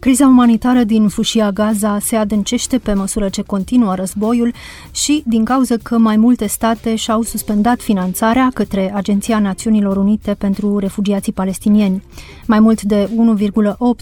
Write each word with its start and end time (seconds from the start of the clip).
Criza 0.00 0.26
umanitară 0.26 0.84
din 0.84 1.08
Fâșia 1.08 1.50
Gaza 1.50 1.98
se 1.98 2.16
adâncește 2.16 2.78
pe 2.78 2.92
măsură 2.92 3.28
ce 3.28 3.42
continuă 3.42 3.94
războiul 3.94 4.52
și 4.90 5.22
din 5.26 5.44
cauza 5.44 5.74
că 5.82 5.98
mai 5.98 6.16
multe 6.16 6.46
state 6.46 6.94
și-au 6.94 7.22
suspendat 7.22 7.80
finanțarea 7.80 8.50
către 8.54 8.92
Agenția 8.94 9.38
Națiunilor 9.38 9.96
Unite 9.96 10.34
pentru 10.34 10.78
Refugiații 10.78 11.32
Palestinieni. 11.32 12.02
Mai 12.46 12.60
mult 12.60 12.82
de 12.82 13.10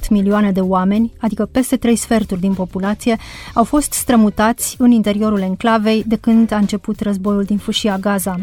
1,8 0.02 0.08
milioane 0.10 0.52
de 0.52 0.60
oameni, 0.60 1.12
adică 1.20 1.48
peste 1.52 1.76
trei 1.76 1.96
sferturi 1.96 2.40
din 2.40 2.54
populație, 2.54 3.16
au 3.54 3.64
fost 3.64 3.92
strămutați 3.92 4.76
în 4.78 4.90
interiorul 4.90 5.40
enclavei 5.40 6.04
de 6.06 6.16
când 6.16 6.52
a 6.52 6.56
început 6.56 7.00
războiul 7.00 7.42
din 7.42 7.58
Fâșia 7.58 7.98
Gaza. 7.98 8.40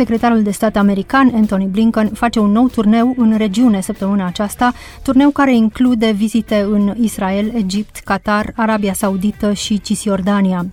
Secretarul 0.00 0.42
de 0.42 0.50
stat 0.50 0.76
american 0.76 1.32
Anthony 1.34 1.66
Blinken 1.66 2.08
face 2.08 2.38
un 2.38 2.50
nou 2.50 2.68
turneu 2.68 3.14
în 3.16 3.36
regiune 3.36 3.80
săptămâna 3.80 4.26
aceasta, 4.26 4.72
turneu 5.02 5.30
care 5.30 5.54
include 5.54 6.10
vizite 6.10 6.66
în 6.70 6.94
Israel, 7.00 7.52
Egipt, 7.54 8.00
Qatar, 8.04 8.52
Arabia 8.56 8.92
Saudită 8.92 9.52
și 9.52 9.80
Cisjordania. 9.80 10.66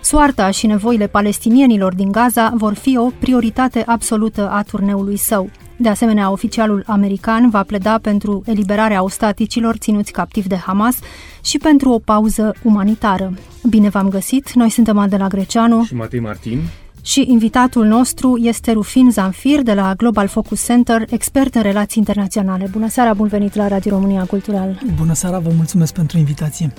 Soarta 0.00 0.50
și 0.50 0.66
nevoile 0.66 1.06
palestinienilor 1.06 1.94
din 1.94 2.12
Gaza 2.12 2.52
vor 2.56 2.74
fi 2.74 2.96
o 2.96 3.10
prioritate 3.20 3.82
absolută 3.86 4.50
a 4.50 4.62
turneului 4.62 5.16
său. 5.16 5.50
De 5.76 5.88
asemenea, 5.88 6.30
oficialul 6.30 6.82
american 6.86 7.50
va 7.50 7.62
pleda 7.62 7.98
pentru 8.02 8.42
eliberarea 8.46 9.02
ostaticilor 9.02 9.76
ținuți 9.76 10.12
captivi 10.12 10.48
de 10.48 10.56
Hamas 10.56 10.98
și 11.44 11.58
pentru 11.58 11.90
o 11.90 11.98
pauză 11.98 12.54
umanitară. 12.62 13.32
Bine 13.68 13.88
v-am 13.88 14.08
găsit! 14.08 14.52
Noi 14.52 14.70
suntem 14.70 14.98
Adela 14.98 15.26
Greceanu 15.26 15.84
și 15.84 15.94
Matei 15.94 16.20
Martin 16.20 16.60
și 17.02 17.24
invitatul 17.28 17.86
nostru 17.86 18.36
este 18.36 18.72
Rufin 18.72 19.10
Zanfir 19.10 19.62
de 19.62 19.74
la 19.74 19.94
Global 19.96 20.28
Focus 20.28 20.64
Center, 20.64 21.04
expert 21.10 21.54
în 21.54 21.62
relații 21.62 22.02
internaționale. 22.06 22.68
Bună 22.70 22.88
seara, 22.88 23.14
bun 23.14 23.28
venit 23.28 23.54
la 23.54 23.68
Radio 23.68 23.90
România 23.90 24.24
Cultural. 24.24 24.80
Bună 24.96 25.14
seara, 25.14 25.38
vă 25.38 25.50
mulțumesc 25.56 25.92
pentru 25.92 26.18
invitație. 26.18 26.72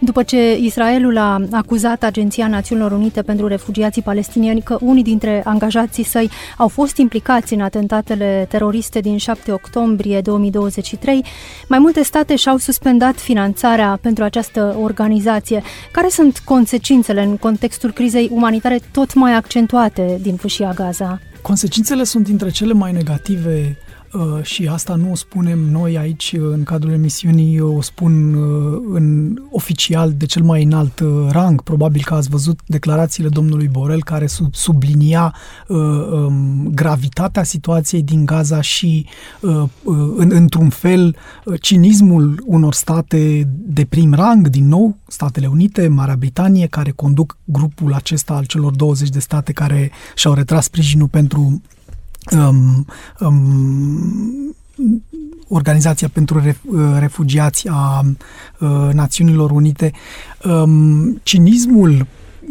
După 0.00 0.22
ce 0.22 0.56
Israelul 0.56 1.16
a 1.16 1.40
acuzat 1.50 2.02
Agenția 2.02 2.48
Națiunilor 2.48 2.92
Unite 2.92 3.22
pentru 3.22 3.46
Refugiații 3.46 4.02
Palestinieni 4.02 4.62
că 4.62 4.78
unii 4.80 5.02
dintre 5.02 5.42
angajații 5.44 6.04
săi 6.04 6.30
au 6.56 6.68
fost 6.68 6.96
implicați 6.96 7.54
în 7.54 7.60
atentatele 7.60 8.46
teroriste 8.48 9.00
din 9.00 9.16
7 9.16 9.52
octombrie 9.52 10.20
2023, 10.20 11.24
mai 11.68 11.78
multe 11.78 12.02
state 12.02 12.36
și-au 12.36 12.56
suspendat 12.56 13.16
finanțarea 13.16 13.98
pentru 14.00 14.24
această 14.24 14.76
organizație. 14.82 15.62
Care 15.92 16.08
sunt 16.08 16.38
consecințele 16.38 17.22
în 17.22 17.36
contextul 17.36 17.92
crizei 17.92 18.28
umanitare 18.32 18.80
tot 18.92 19.14
mai 19.14 19.32
accentuate 19.32 20.18
din 20.22 20.36
fâșia 20.36 20.72
Gaza? 20.72 21.20
Consecințele 21.42 22.04
sunt 22.04 22.24
dintre 22.24 22.50
cele 22.50 22.72
mai 22.72 22.92
negative 22.92 23.76
Uh, 23.78 23.87
și 24.42 24.66
asta 24.66 24.94
nu 24.94 25.10
o 25.10 25.14
spunem 25.14 25.58
noi 25.58 25.98
aici 25.98 26.34
uh, 26.38 26.48
în 26.52 26.62
cadrul 26.62 26.92
emisiunii, 26.92 27.60
o 27.60 27.80
spun 27.80 28.34
uh, 28.34 28.82
în 28.92 29.36
oficial 29.50 30.12
de 30.12 30.26
cel 30.26 30.42
mai 30.42 30.62
înalt 30.62 31.02
rang. 31.28 31.62
Probabil 31.62 32.02
că 32.04 32.14
ați 32.14 32.28
văzut 32.28 32.60
declarațiile 32.66 33.28
domnului 33.28 33.68
Borel 33.68 34.02
care 34.02 34.26
sub, 34.26 34.54
sublinia 34.54 35.34
um, 35.68 36.70
gravitatea 36.74 37.42
situației 37.42 38.02
din 38.02 38.24
Gaza 38.24 38.60
și 38.60 39.06
în, 40.16 40.30
într-un 40.32 40.68
fel 40.68 41.16
cinismul 41.60 42.42
unor 42.46 42.74
state 42.74 43.48
de 43.56 43.84
prim 43.84 44.14
rang, 44.14 44.48
din 44.48 44.68
nou 44.68 44.96
Statele 45.06 45.46
Unite, 45.46 45.88
Marea 45.88 46.16
Britanie, 46.16 46.66
care 46.66 46.90
conduc 46.90 47.36
grupul 47.44 47.92
acesta 47.92 48.34
al 48.34 48.44
celor 48.44 48.76
20 48.76 49.08
de 49.08 49.18
state 49.18 49.52
care 49.52 49.90
și-au 50.14 50.34
retras 50.34 50.64
sprijinul 50.64 51.08
pentru 51.08 51.60
um, 52.36 52.86
um, 53.20 54.56
Organizația 55.48 56.08
pentru 56.12 56.42
Refugiați 56.98 57.68
a 57.68 58.04
uh, 58.58 58.68
Națiunilor 58.92 59.50
Unite, 59.50 59.92
um, 60.44 61.20
cinismul 61.22 62.06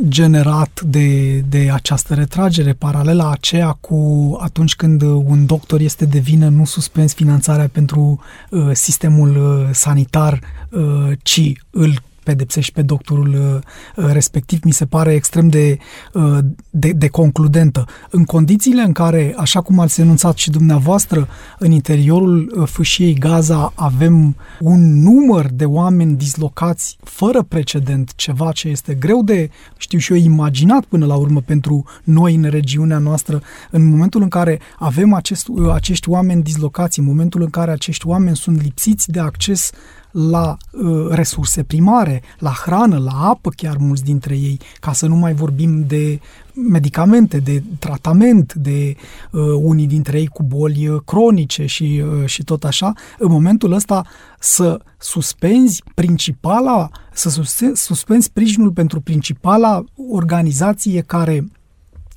generat 0.07 0.81
de, 0.81 1.39
de 1.39 1.69
această 1.73 2.13
retragere, 2.13 2.73
paralela 2.73 3.31
aceea 3.31 3.71
cu 3.71 4.37
atunci 4.41 4.75
când 4.75 5.01
un 5.01 5.45
doctor 5.45 5.79
este 5.79 6.05
de 6.05 6.19
vină, 6.19 6.47
nu 6.47 6.65
suspens 6.65 7.13
finanțarea 7.13 7.69
pentru 7.71 8.19
uh, 8.49 8.69
sistemul 8.73 9.29
uh, 9.29 9.69
sanitar, 9.73 10.39
uh, 10.69 11.11
ci 11.23 11.51
îl 11.69 12.01
pedepsești 12.27 12.73
pe 12.73 12.81
doctorul 12.81 13.27
uh, 13.27 14.05
uh, 14.05 14.11
respectiv, 14.11 14.59
mi 14.63 14.71
se 14.71 14.85
pare 14.85 15.13
extrem 15.13 15.47
de, 15.47 15.77
uh, 16.13 16.37
de, 16.69 16.91
de 16.91 17.07
concludentă. 17.07 17.85
În 18.09 18.23
condițiile 18.23 18.81
în 18.81 18.91
care, 18.91 19.33
așa 19.37 19.61
cum 19.61 19.79
ați 19.79 20.01
enunțat 20.01 20.37
și 20.37 20.49
dumneavoastră, 20.49 21.27
în 21.59 21.71
interiorul 21.71 22.65
fâșiei 22.65 23.13
Gaza 23.13 23.71
avem 23.75 24.35
un 24.59 25.01
număr 25.01 25.45
de 25.53 25.65
oameni 25.65 26.15
dislocați 26.15 26.97
fără 27.03 27.41
precedent, 27.43 28.15
ceva 28.15 28.51
ce 28.51 28.67
este 28.67 28.93
greu 28.93 29.23
de, 29.23 29.49
știu 29.77 29.99
și 29.99 30.11
eu, 30.11 30.17
imaginat 30.17 30.83
până 30.85 31.05
la 31.05 31.15
urmă 31.15 31.41
pentru 31.41 31.83
noi 32.03 32.35
în 32.35 32.43
regiunea 32.43 32.97
noastră, 32.97 33.41
în 33.71 33.89
momentul 33.89 34.21
în 34.21 34.29
care 34.29 34.59
avem 34.79 35.13
acest, 35.13 35.47
acești 35.73 36.09
oameni 36.09 36.43
dislocați, 36.43 36.99
în 36.99 37.05
momentul 37.05 37.41
în 37.41 37.49
care 37.49 37.71
acești 37.71 38.07
oameni 38.07 38.35
sunt 38.35 38.61
lipsiți 38.61 39.11
de 39.11 39.19
acces 39.19 39.71
la 40.17 40.57
uh, 40.71 41.07
resurse 41.09 41.63
primare, 41.63 42.21
la 42.39 42.49
hrană, 42.49 42.97
la 42.97 43.11
apă 43.11 43.49
chiar 43.49 43.77
mulți 43.77 44.03
dintre 44.03 44.35
ei, 44.35 44.59
ca 44.79 44.93
să 44.93 45.07
nu 45.07 45.15
mai 45.15 45.33
vorbim 45.33 45.85
de 45.87 46.19
medicamente, 46.53 47.37
de 47.37 47.63
tratament, 47.79 48.53
de 48.53 48.95
uh, 49.31 49.41
unii 49.61 49.87
dintre 49.87 50.19
ei 50.19 50.27
cu 50.27 50.43
boli 50.43 50.87
uh, 50.87 51.01
cronice 51.05 51.65
și, 51.65 52.03
uh, 52.05 52.25
și 52.25 52.43
tot 52.43 52.63
așa, 52.63 52.93
în 53.17 53.31
momentul 53.31 53.71
ăsta 53.71 54.05
să 54.39 54.79
suspenzi 54.97 55.83
principala, 55.93 56.89
să 57.13 57.29
suspenzi 57.73 58.25
sprijinul 58.25 58.71
pentru 58.71 59.01
principala 59.01 59.83
organizație 60.09 61.01
care 61.01 61.51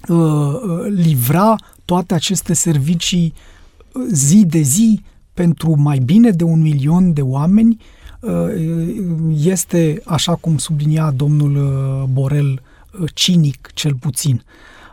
uh, 0.09 0.17
uh, 0.17 0.87
livra 0.89 1.57
toate 1.85 2.15
aceste 2.15 2.53
servicii 2.53 3.35
uh, 3.93 4.03
zi 4.13 4.45
de 4.47 4.61
zi 4.61 5.01
pentru 5.41 5.75
mai 5.79 5.99
bine 5.99 6.31
de 6.31 6.45
un 6.45 6.61
milion 6.61 7.13
de 7.13 7.21
oameni 7.23 7.79
uh, 8.21 8.33
este, 9.37 10.03
așa 10.05 10.35
cum 10.35 10.59
sublinia 10.59 11.11
domnul 11.11 11.57
uh, 11.57 12.09
Borel, 12.09 12.63
uh, 13.01 13.09
cinic 13.15 13.71
cel 13.75 13.95
puțin. 13.95 14.43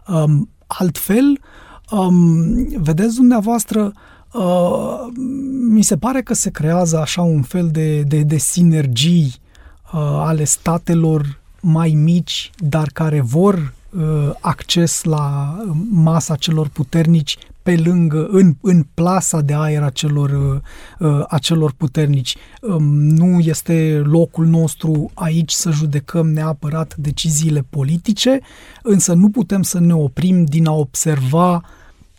Um, 0.07 0.50
altfel, 0.68 1.40
um, 1.91 2.53
vedeți 2.78 3.16
dumneavoastră, 3.16 3.94
mi 5.69 5.81
se 5.81 5.97
pare 5.97 6.22
că 6.22 6.34
se 6.34 6.50
creează 6.50 7.00
așa 7.00 7.22
un 7.22 7.41
fel 7.41 7.69
de, 7.72 8.02
de, 8.02 8.22
de 8.22 8.38
sinergii 8.38 9.36
ale 9.91 10.44
statelor 10.44 11.40
mai 11.62 11.90
mici, 11.90 12.52
dar 12.57 12.88
care 12.94 13.22
vor 13.22 13.74
acces 14.41 15.03
la 15.03 15.57
masa 15.91 16.36
celor 16.36 16.68
puternici 16.68 17.38
pe 17.67 17.81
lângă, 17.83 18.28
în, 18.31 18.55
în 18.61 18.85
plasa 18.94 19.41
de 19.41 19.53
aer 19.53 19.83
a 19.83 19.89
celor, 19.89 20.61
uh, 21.00 21.23
a 21.28 21.38
celor 21.38 21.73
puternici. 21.78 22.35
Um, 22.61 22.83
nu 22.94 23.39
este 23.39 24.01
locul 24.05 24.45
nostru 24.45 25.11
aici 25.13 25.51
să 25.51 25.72
judecăm 25.72 26.29
neapărat 26.29 26.95
deciziile 26.95 27.66
politice, 27.69 28.39
însă 28.83 29.13
nu 29.13 29.29
putem 29.29 29.61
să 29.61 29.79
ne 29.79 29.94
oprim 29.94 30.45
din 30.45 30.67
a 30.67 30.72
observa 30.72 31.62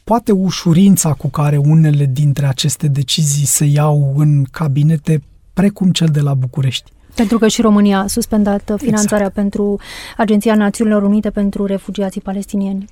poate 0.05 0.33
ușurința 0.33 1.13
cu 1.13 1.29
care 1.29 1.57
unele 1.57 2.05
dintre 2.05 2.47
aceste 2.47 2.89
decizii 2.89 3.47
se 3.47 3.65
iau 3.65 4.15
în 4.17 4.45
cabinete 4.51 5.23
precum 5.53 5.91
cel 5.91 6.09
de 6.09 6.21
la 6.21 6.35
București. 6.35 6.91
Pentru 7.19 7.39
că 7.39 7.49
și 7.49 7.61
România 7.61 7.99
a 7.99 8.07
suspendat 8.07 8.75
finanțarea 8.77 9.27
exact. 9.27 9.35
pentru 9.35 9.81
Agenția 10.17 10.55
Națiunilor 10.55 11.03
Unite 11.03 11.31
pentru 11.31 11.65
Refugiații 11.65 12.21
Palestinieni. 12.21 12.85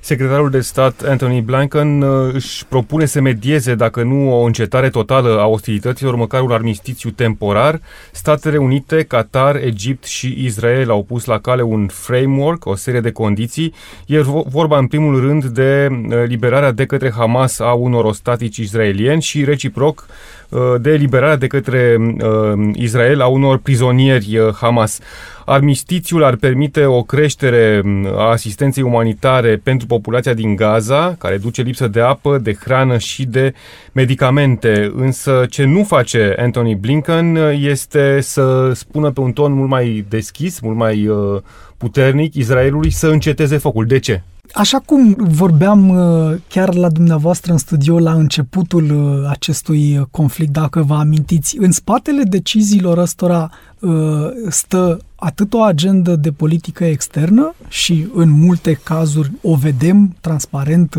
Secretarul 0.00 0.50
de 0.50 0.60
stat 0.60 1.02
Anthony 1.02 1.40
Blinken 1.40 2.02
uh, 2.02 2.34
își 2.34 2.66
propune 2.66 3.04
să 3.04 3.20
medieze, 3.20 3.74
dacă 3.74 4.02
nu 4.02 4.40
o 4.40 4.44
încetare 4.44 4.90
totală 4.90 5.40
a 5.40 5.46
ostilităților, 5.46 6.14
măcar 6.14 6.40
un 6.40 6.50
armistițiu 6.50 7.10
temporar. 7.10 7.80
Statele 8.10 8.56
Unite, 8.56 9.02
Qatar, 9.02 9.56
Egipt 9.56 10.04
și 10.04 10.36
Israel 10.44 10.90
au 10.90 11.02
pus 11.02 11.24
la 11.24 11.38
cale 11.38 11.62
un 11.62 11.86
framework, 11.86 12.66
o 12.66 12.74
serie 12.74 13.00
de 13.00 13.10
condiții. 13.10 13.74
E 14.06 14.20
vorba 14.46 14.78
în 14.78 14.86
primul 14.86 15.20
rând 15.20 15.44
de 15.44 15.88
uh, 15.90 16.22
liberarea 16.26 16.72
de 16.72 16.86
către 16.86 17.12
Hamas 17.12 17.58
a 17.58 17.72
unor 17.72 18.04
ostatici 18.04 18.56
israelieni 18.56 19.22
și 19.22 19.44
reciproc 19.44 20.06
uh, 20.08 20.41
de 20.80 20.90
eliberarea 20.90 21.36
de 21.36 21.46
către 21.46 21.96
Israel 22.72 23.20
a 23.20 23.26
unor 23.26 23.58
prizonieri 23.58 24.38
Hamas. 24.60 24.98
Armistițiul 25.44 26.24
ar 26.24 26.36
permite 26.36 26.84
o 26.84 27.02
creștere 27.02 27.82
a 28.16 28.30
asistenței 28.30 28.82
umanitare 28.82 29.56
pentru 29.56 29.86
populația 29.86 30.34
din 30.34 30.56
Gaza, 30.56 31.14
care 31.18 31.36
duce 31.36 31.62
lipsă 31.62 31.88
de 31.88 32.00
apă, 32.00 32.38
de 32.38 32.54
hrană 32.54 32.98
și 32.98 33.24
de 33.24 33.54
medicamente. 33.92 34.92
Însă 34.96 35.46
ce 35.50 35.64
nu 35.64 35.84
face 35.84 36.34
Anthony 36.38 36.74
Blinken 36.74 37.36
este 37.52 38.20
să 38.20 38.72
spună 38.74 39.10
pe 39.10 39.20
un 39.20 39.32
ton 39.32 39.52
mult 39.52 39.68
mai 39.68 40.04
deschis, 40.08 40.60
mult 40.60 40.76
mai 40.76 41.06
uh, 41.06 41.40
puternic 41.76 42.34
Israelului 42.34 42.90
să 42.90 43.08
înceteze 43.08 43.56
focul. 43.56 43.86
De 43.86 43.98
ce? 43.98 44.22
Așa 44.52 44.78
cum 44.78 45.16
vorbeam 45.18 45.88
uh, 45.88 46.38
chiar 46.48 46.74
la 46.74 46.88
dumneavoastră 46.88 47.52
în 47.52 47.58
studio 47.58 47.98
la 47.98 48.12
începutul 48.12 48.90
uh, 48.90 49.28
acestui 49.30 50.06
conflict, 50.10 50.52
dacă 50.52 50.82
vă 50.82 50.94
amintiți, 50.94 51.58
în 51.58 51.72
spatele 51.72 52.22
deciziilor 52.22 52.98
ăstora 52.98 53.50
uh, 53.80 53.90
stă 54.48 54.98
atât 55.14 55.52
o 55.54 55.62
agendă 55.62 56.16
de 56.16 56.30
politică 56.32 56.84
externă 56.84 57.54
și 57.68 58.06
în 58.14 58.30
multe 58.30 58.72
cazuri 58.72 59.30
o 59.42 59.54
vedem 59.54 60.16
transparent 60.20 60.94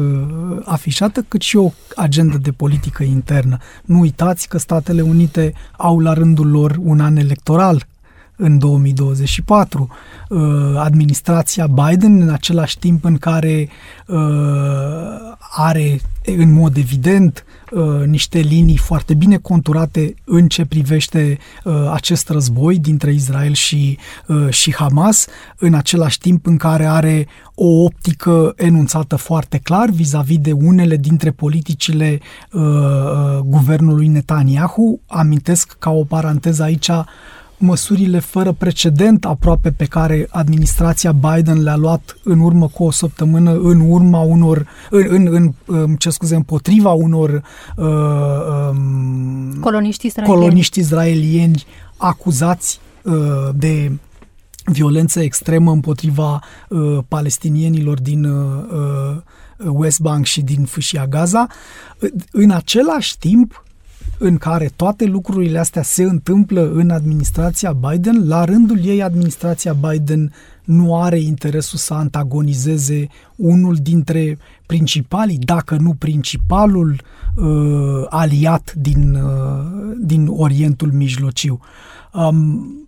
afișată, 0.63 1.25
cât 1.27 1.41
și 1.41 1.57
o 1.57 1.71
agendă 1.95 2.37
de 2.37 2.51
politică 2.51 3.03
internă. 3.03 3.57
Nu 3.85 3.99
uitați 3.99 4.47
că 4.47 4.57
Statele 4.57 5.01
Unite 5.01 5.53
au 5.77 5.99
la 5.99 6.13
rândul 6.13 6.49
lor 6.49 6.79
un 6.79 6.99
an 6.99 7.15
electoral 7.15 7.85
în 8.35 8.57
2024. 8.57 9.87
Uh, 10.29 10.39
administrația 10.77 11.67
Biden, 11.67 12.21
în 12.21 12.29
același 12.29 12.79
timp 12.79 13.05
în 13.05 13.17
care 13.17 13.69
uh, 14.07 14.17
are 15.55 15.99
în 16.25 16.53
mod 16.53 16.77
evident 16.77 17.45
uh, 17.71 18.05
niște 18.05 18.39
linii 18.39 18.77
foarte 18.77 19.13
bine 19.13 19.37
conturate 19.37 20.13
în 20.23 20.47
ce 20.47 20.65
privește 20.65 21.37
acest 21.91 22.29
război 22.29 22.79
dintre 22.79 23.13
Israel 23.13 23.53
și, 23.53 23.97
și 24.49 24.73
Hamas, 24.75 25.27
în 25.57 25.73
același 25.73 26.17
timp 26.17 26.45
în 26.45 26.57
care 26.57 26.85
are 26.85 27.27
o 27.55 27.83
optică 27.83 28.53
enunțată 28.55 29.15
foarte 29.15 29.57
clar 29.57 29.89
vis-a-vis 29.89 30.37
de 30.37 30.51
unele 30.51 30.95
dintre 30.97 31.31
politicile 31.31 32.19
guvernului 33.43 34.07
Netanyahu. 34.07 34.99
Amintesc 35.07 35.75
ca 35.79 35.89
o 35.89 36.03
paranteză 36.03 36.63
aici 36.63 36.89
măsurile 37.63 38.19
fără 38.19 38.51
precedent 38.51 39.25
aproape 39.25 39.71
pe 39.71 39.85
care 39.85 40.27
administrația 40.31 41.11
Biden 41.11 41.63
le-a 41.63 41.75
luat 41.75 42.17
în 42.23 42.39
urmă 42.39 42.67
cu 42.67 42.83
o 42.83 42.91
săptămână 42.91 43.51
în 43.51 43.79
urma 43.89 44.19
unor, 44.19 44.67
în, 44.89 45.27
în, 45.29 45.53
în 45.65 45.95
ce 45.95 46.09
scuze, 46.09 46.35
împotriva 46.35 46.91
unor 46.91 47.43
uh, 47.75 47.85
um, 48.71 49.57
coloniști, 49.61 50.05
israelieni. 50.05 50.39
coloniști 50.39 50.79
israelieni 50.79 51.63
acuzați 51.97 52.79
uh, 53.03 53.13
de 53.55 53.91
violență 54.65 55.19
extremă 55.21 55.71
împotriva 55.71 56.39
uh, 56.69 56.99
palestinienilor 57.07 58.01
din 58.01 58.23
uh, 58.23 58.63
uh 58.71 59.21
West 59.65 59.99
Bank 59.99 60.25
și 60.25 60.41
din 60.41 60.65
Fâșia 60.65 61.07
Gaza. 61.07 61.47
În 62.31 62.51
același 62.51 63.17
timp, 63.17 63.63
în 64.17 64.37
care 64.37 64.71
toate 64.75 65.05
lucrurile 65.05 65.59
astea 65.59 65.83
se 65.83 66.03
întâmplă 66.03 66.71
în 66.71 66.89
administrația 66.89 67.73
Biden, 67.73 68.27
la 68.27 68.45
rândul 68.45 68.85
ei 68.85 69.03
administrația 69.03 69.73
Biden 69.73 70.33
nu 70.63 71.01
are 71.01 71.19
interesul 71.19 71.77
să 71.77 71.93
antagonizeze 71.93 73.07
unul 73.35 73.75
dintre 73.75 74.37
principalii, 74.65 75.37
dacă 75.37 75.77
nu 75.79 75.93
principalul 75.93 77.01
uh, 77.35 78.05
aliat 78.09 78.73
din, 78.73 79.13
uh, 79.13 79.95
din 79.99 80.27
Orientul 80.27 80.91
Mijlociu. 80.91 81.59
Um, 82.13 82.87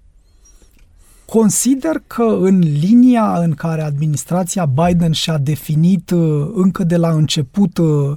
consider 1.26 2.02
că 2.08 2.38
în 2.40 2.60
linia 2.60 3.38
în 3.38 3.54
care 3.54 3.82
administrația 3.82 4.66
Biden 4.66 5.12
și-a 5.12 5.38
definit 5.38 6.10
uh, 6.10 6.48
încă 6.54 6.84
de 6.84 6.98
la 6.98 7.10
început 7.10 7.78
uh, 7.78 8.16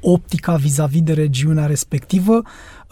optica 0.00 0.54
vis-a-vis 0.54 1.02
de 1.02 1.12
regiunea 1.12 1.66
respectivă, 1.66 2.42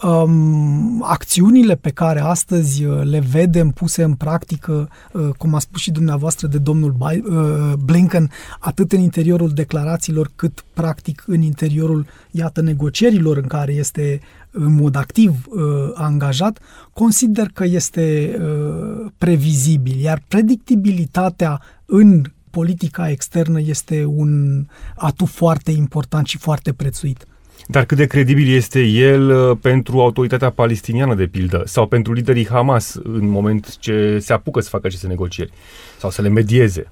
um, 0.03 1.03
acțiunile 1.07 1.75
pe 1.75 1.89
care 1.89 2.19
astăzi 2.19 2.85
uh, 2.85 3.03
le 3.03 3.19
vedem 3.19 3.69
puse 3.69 4.03
în 4.03 4.13
practică, 4.13 4.89
uh, 5.13 5.29
cum 5.37 5.55
a 5.55 5.59
spus 5.59 5.81
și 5.81 5.91
dumneavoastră 5.91 6.47
de 6.47 6.57
domnul 6.57 6.95
uh, 6.99 7.73
Blinken, 7.83 8.31
atât 8.59 8.91
în 8.91 8.99
interiorul 8.99 9.49
declarațiilor, 9.49 10.31
cât 10.35 10.65
practic 10.73 11.23
în 11.27 11.41
interiorul, 11.41 12.05
iată, 12.31 12.61
negocierilor 12.61 13.37
în 13.37 13.47
care 13.47 13.73
este 13.73 14.21
în 14.51 14.75
mod 14.75 14.95
activ 14.95 15.47
uh, 15.49 15.61
angajat, 15.93 16.59
consider 16.93 17.47
că 17.53 17.63
este 17.65 18.37
uh, 18.39 19.11
previzibil, 19.17 19.99
iar 19.99 20.23
predictibilitatea 20.27 21.61
în 21.85 22.23
politica 22.51 23.09
externă 23.09 23.59
este 23.59 24.05
un 24.05 24.65
atu 24.95 25.25
foarte 25.25 25.71
important 25.71 26.27
și 26.27 26.37
foarte 26.37 26.73
prețuit. 26.73 27.25
Dar 27.67 27.85
cât 27.85 27.97
de 27.97 28.05
credibil 28.05 28.55
este 28.55 28.81
el 28.81 29.29
uh, 29.29 29.57
pentru 29.61 29.99
autoritatea 29.99 30.49
palestiniană, 30.49 31.15
de 31.15 31.27
pildă, 31.27 31.63
sau 31.65 31.87
pentru 31.87 32.13
liderii 32.13 32.47
Hamas 32.47 32.95
în 33.03 33.29
moment 33.29 33.77
ce 33.77 34.19
se 34.19 34.33
apucă 34.33 34.59
să 34.59 34.69
facă 34.69 34.87
aceste 34.87 35.07
negocieri, 35.07 35.51
sau 35.99 36.09
să 36.09 36.21
le 36.21 36.29
medieze? 36.29 36.91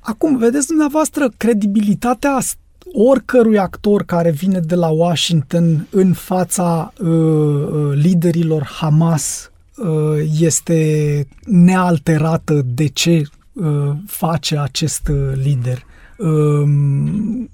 Acum, 0.00 0.36
vedeți 0.36 0.66
dumneavoastră, 0.66 1.28
credibilitatea 1.36 2.38
oricărui 2.92 3.58
actor 3.58 4.02
care 4.02 4.30
vine 4.30 4.58
de 4.58 4.74
la 4.74 4.88
Washington 4.88 5.86
în 5.90 6.12
fața 6.12 6.92
uh, 7.00 7.08
uh 7.08 7.92
liderilor 7.94 8.68
Hamas 8.80 9.50
uh, 9.76 9.86
este 10.40 11.26
nealterată 11.44 12.62
de 12.64 12.86
ce 12.86 13.22
Uh, 13.22 13.37
face 14.06 14.58
acest 14.58 15.08
uh, 15.08 15.32
lider. 15.34 15.84
Um, 16.18 17.48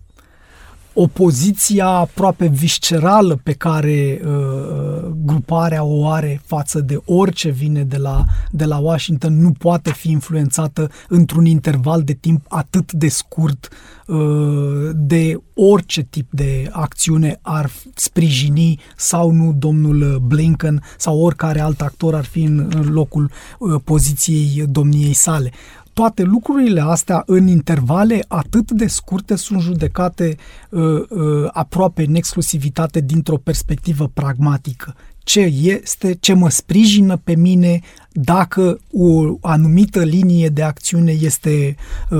opoziția 0.94 1.86
aproape 1.86 2.46
viscerală 2.46 3.40
pe 3.42 3.52
care 3.52 4.20
uh, 4.24 5.10
gruparea 5.24 5.82
o 5.82 6.08
are 6.08 6.42
față 6.44 6.80
de 6.80 7.00
orice 7.04 7.50
vine 7.50 7.82
de 7.82 7.96
la, 7.96 8.24
de 8.50 8.64
la 8.64 8.78
Washington 8.78 9.40
nu 9.40 9.52
poate 9.52 9.92
fi 9.92 10.10
influențată 10.10 10.90
într-un 11.08 11.44
interval 11.44 12.02
de 12.02 12.12
timp 12.12 12.44
atât 12.48 12.92
de 12.92 13.08
scurt 13.08 13.68
uh, 14.06 14.90
de 14.94 15.40
orice 15.54 16.02
tip 16.02 16.30
de 16.30 16.68
acțiune 16.70 17.38
ar 17.42 17.70
sprijini 17.94 18.80
sau 18.96 19.30
nu 19.30 19.52
domnul 19.52 20.22
Blinken 20.26 20.82
sau 20.98 21.20
oricare 21.20 21.60
alt 21.60 21.80
actor 21.80 22.14
ar 22.14 22.24
fi 22.24 22.42
în, 22.42 22.70
în 22.74 22.92
locul 22.92 23.30
uh, 23.58 23.80
poziției 23.84 24.64
domniei 24.68 25.12
sale 25.12 25.50
toate 25.94 26.22
lucrurile 26.22 26.80
astea 26.80 27.22
în 27.26 27.46
intervale 27.46 28.24
atât 28.28 28.70
de 28.70 28.86
scurte 28.86 29.36
sunt 29.36 29.60
judecate 29.60 30.36
uh, 30.68 30.82
uh, 30.82 31.48
aproape 31.52 32.04
în 32.04 32.14
exclusivitate 32.14 33.00
dintr-o 33.00 33.36
perspectivă 33.36 34.10
pragmatică. 34.14 34.94
Ce 35.18 35.40
este, 35.62 36.14
ce 36.20 36.32
mă 36.32 36.50
sprijină 36.50 37.16
pe 37.16 37.36
mine 37.36 37.80
dacă 38.12 38.80
o 38.92 39.36
anumită 39.40 40.02
linie 40.04 40.48
de 40.48 40.62
acțiune 40.62 41.12
este 41.12 41.76
uh, 42.10 42.18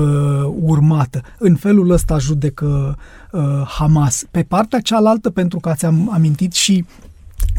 urmată. 0.61 1.21
În 1.37 1.55
felul 1.55 1.89
ăsta 1.89 2.17
judecă 2.17 2.97
uh, 3.31 3.41
Hamas. 3.67 4.23
Pe 4.31 4.43
partea 4.43 4.79
cealaltă, 4.79 5.29
pentru 5.29 5.59
că 5.59 5.69
ați 5.69 5.85
amintit 5.85 6.53
și 6.53 6.85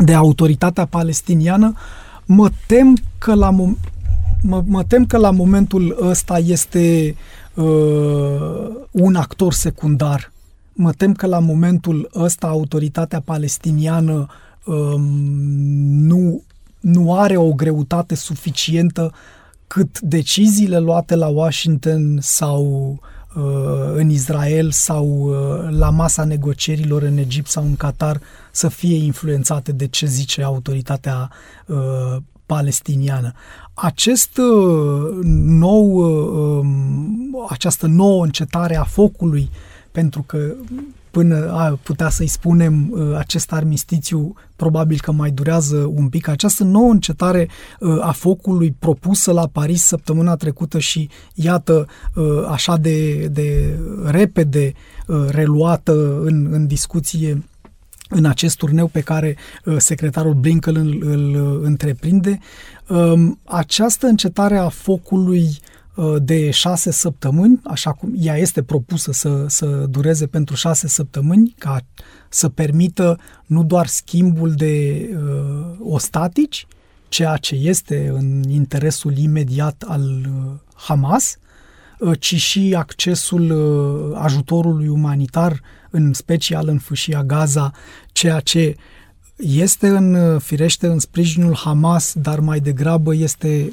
de 0.04 0.14
autoritatea 0.14 0.85
palestiniană, 0.85 1.75
mă 2.25 2.50
tem 2.66 2.96
că 3.18 3.35
la 3.35 3.50
mom- 3.52 3.94
mă, 4.46 4.62
mă 4.66 4.84
tem 4.84 5.06
că 5.06 5.16
la 5.16 5.30
momentul 5.30 5.96
ăsta 6.00 6.38
este 6.38 7.16
uh, 7.54 8.68
un 8.90 9.14
actor 9.14 9.52
secundar. 9.52 10.32
Mă 10.72 10.92
tem 10.92 11.12
că 11.12 11.26
la 11.26 11.38
momentul 11.38 12.10
ăsta 12.14 12.46
autoritatea 12.46 13.20
palestiniană 13.20 14.26
uh, 14.64 14.94
nu, 16.08 16.42
nu 16.80 17.14
are 17.14 17.36
o 17.36 17.52
greutate 17.52 18.14
suficientă 18.14 19.12
cât 19.66 20.00
deciziile 20.00 20.78
luate 20.78 21.14
la 21.14 21.26
Washington 21.26 22.18
sau 22.20 22.64
uh, 23.36 23.92
în 23.94 24.10
Israel 24.10 24.70
sau 24.70 25.06
uh, 25.06 25.76
la 25.78 25.90
masa 25.90 26.24
negocierilor 26.24 27.02
în 27.02 27.16
Egipt 27.16 27.48
sau 27.48 27.64
în 27.64 27.76
Qatar 27.76 28.20
să 28.52 28.68
fie 28.68 28.96
influențate 28.96 29.72
de 29.72 29.86
ce 29.86 30.06
zice 30.06 30.42
autoritatea 30.42 31.30
uh, 31.66 32.16
palestiniană 32.46 33.32
acest 33.78 34.38
uh, 34.38 35.18
nou, 35.34 35.94
uh, 35.94 36.60
um, 36.60 37.46
această 37.48 37.86
nouă 37.86 38.24
încetare 38.24 38.76
a 38.76 38.84
focului, 38.84 39.50
pentru 39.92 40.22
că 40.26 40.54
până 41.10 41.50
a 41.52 41.78
putea 41.82 42.08
să-i 42.08 42.26
spunem 42.26 42.90
uh, 42.90 43.16
acest 43.16 43.52
armistițiu 43.52 44.34
probabil 44.56 44.98
că 45.00 45.12
mai 45.12 45.30
durează 45.30 45.90
un 45.94 46.08
pic. 46.08 46.28
Această 46.28 46.64
nouă 46.64 46.90
încetare 46.90 47.48
a 48.00 48.10
focului 48.12 48.76
propusă 48.78 49.32
la 49.32 49.48
Paris 49.52 49.82
săptămâna 49.82 50.36
trecută 50.36 50.78
și 50.78 51.08
iată 51.34 51.86
așa 52.48 52.76
de, 52.76 53.26
de 53.26 53.78
repede 54.04 54.72
reluată 55.28 56.20
în, 56.20 56.48
în 56.50 56.66
discuție 56.66 57.42
în 58.08 58.25
acest 58.25 58.56
turneu 58.56 58.86
pe 58.86 59.00
care 59.00 59.36
uh, 59.64 59.76
secretarul 59.78 60.34
Blinken 60.34 60.76
îl, 60.76 61.02
îl 61.02 61.34
uh, 61.34 61.60
întreprinde. 61.62 62.38
Um, 62.88 63.38
această 63.44 64.06
încetare 64.06 64.56
a 64.56 64.68
focului 64.68 65.58
uh, 65.94 66.14
de 66.22 66.50
șase 66.50 66.90
săptămâni, 66.90 67.60
așa 67.64 67.92
cum 67.92 68.14
ea 68.18 68.36
este 68.36 68.62
propusă 68.62 69.12
să, 69.12 69.44
să 69.48 69.66
dureze 69.66 70.26
pentru 70.26 70.54
șase 70.54 70.88
săptămâni, 70.88 71.54
ca 71.58 71.80
să 72.28 72.48
permită 72.48 73.18
nu 73.46 73.64
doar 73.64 73.86
schimbul 73.86 74.52
de 74.52 75.06
uh, 75.12 75.92
ostatici, 75.92 76.66
ceea 77.08 77.36
ce 77.36 77.54
este 77.54 78.10
în 78.14 78.42
interesul 78.48 79.16
imediat 79.16 79.84
al 79.86 80.02
uh, 80.02 80.52
Hamas, 80.75 81.36
uh, 81.38 81.45
ci 82.18 82.34
și 82.34 82.74
accesul 82.76 83.50
uh, 83.50 84.18
ajutorului 84.22 84.88
umanitar, 84.88 85.60
în 85.90 86.12
special 86.12 86.68
în 86.68 86.78
fâșia 86.78 87.24
Gaza, 87.24 87.70
ceea 88.12 88.40
ce 88.40 88.76
este 89.36 89.88
în, 89.88 90.38
firește 90.38 90.86
în 90.86 90.98
sprijinul 90.98 91.54
Hamas, 91.54 92.14
dar 92.14 92.40
mai 92.40 92.60
degrabă 92.60 93.14
este, 93.14 93.72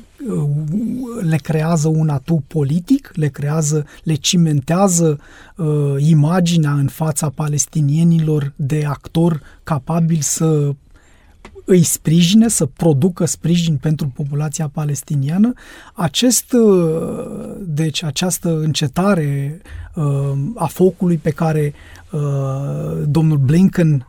le 1.22 1.38
creează 1.38 1.88
un 1.88 2.10
atu 2.10 2.44
politic, 2.48 3.12
le 3.14 3.28
creează, 3.28 3.86
le 4.04 4.14
cimentează 4.14 5.20
uh, 5.56 5.96
imaginea 5.98 6.72
în 6.72 6.88
fața 6.88 7.30
palestinienilor 7.30 8.54
de 8.56 8.86
actor 8.86 9.42
capabil 9.64 10.20
să 10.22 10.74
îi 11.66 11.84
sprijine, 11.84 12.48
să 12.48 12.66
producă 12.66 13.26
sprijin 13.26 13.78
pentru 13.78 14.08
populația 14.08 14.68
palestiniană, 14.68 15.54
acest, 15.94 16.54
uh, 16.54 17.56
deci 17.60 18.04
această 18.04 18.60
încetare 18.60 19.62
uh, 19.96 20.32
a 20.56 20.66
focului 20.66 21.18
pe 21.18 21.30
care 21.30 21.74
uh, 22.12 23.02
domnul 23.06 23.38
Blinken 23.38 24.08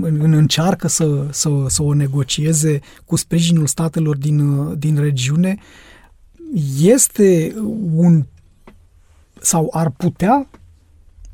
în, 0.00 0.32
încearcă 0.32 0.88
să, 0.88 1.26
să, 1.30 1.50
să 1.66 1.82
o 1.82 1.94
negocieze 1.94 2.80
cu 3.04 3.16
sprijinul 3.16 3.66
statelor 3.66 4.16
din, 4.16 4.78
din 4.78 4.98
regiune, 4.98 5.56
este 6.80 7.54
un 7.94 8.24
sau 9.40 9.68
ar 9.72 9.90
putea 9.90 10.48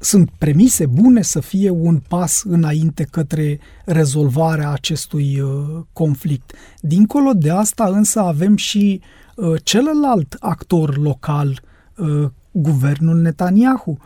sunt 0.02 0.30
premise 0.38 0.86
bune 0.86 1.22
să 1.22 1.40
fie 1.40 1.70
un 1.70 2.00
pas 2.08 2.42
înainte 2.44 3.04
către 3.10 3.60
rezolvarea 3.84 4.70
acestui 4.70 5.40
uh, 5.40 5.50
conflict. 5.92 6.52
Dincolo 6.80 7.30
de 7.32 7.50
asta 7.50 7.84
însă 7.84 8.20
avem 8.20 8.56
și 8.56 9.00
uh, 9.36 9.54
celălalt 9.62 10.36
actor 10.40 10.98
local, 10.98 11.62
uh, 11.96 12.30
guvernul 12.50 13.16
Netanyahu, 13.16 13.98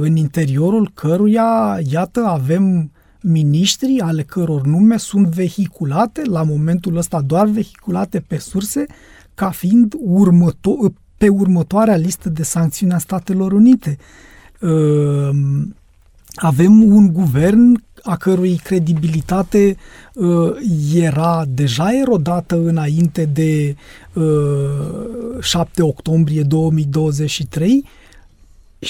în 0.00 0.16
interiorul 0.16 0.90
căruia, 0.94 1.78
iată, 1.90 2.24
avem 2.24 2.92
miniștri 3.22 4.00
ale 4.00 4.22
căror 4.22 4.66
nume 4.66 4.96
sunt 4.96 5.26
vehiculate, 5.26 6.22
la 6.24 6.42
momentul 6.42 6.96
ăsta 6.96 7.20
doar 7.20 7.46
vehiculate 7.46 8.20
pe 8.20 8.38
surse, 8.38 8.86
ca 9.34 9.50
fiind 9.50 9.94
următo- 9.94 10.94
pe 11.16 11.28
următoarea 11.28 11.96
listă 11.96 12.28
de 12.28 12.42
sancțiuni 12.42 12.92
a 12.92 12.98
Statelor 12.98 13.52
Unite. 13.52 13.88
Ehm, 13.90 14.06
avem 16.34 16.82
un 16.82 17.12
guvern 17.12 17.82
a 18.02 18.16
cărui 18.16 18.56
credibilitate 18.56 19.76
uh, 20.14 20.50
era 20.94 21.44
deja 21.48 21.92
erodată 22.00 22.56
înainte 22.56 23.24
de 23.24 23.76
uh, 24.12 25.40
7 25.40 25.82
octombrie 25.82 26.42
2023, 26.42 27.84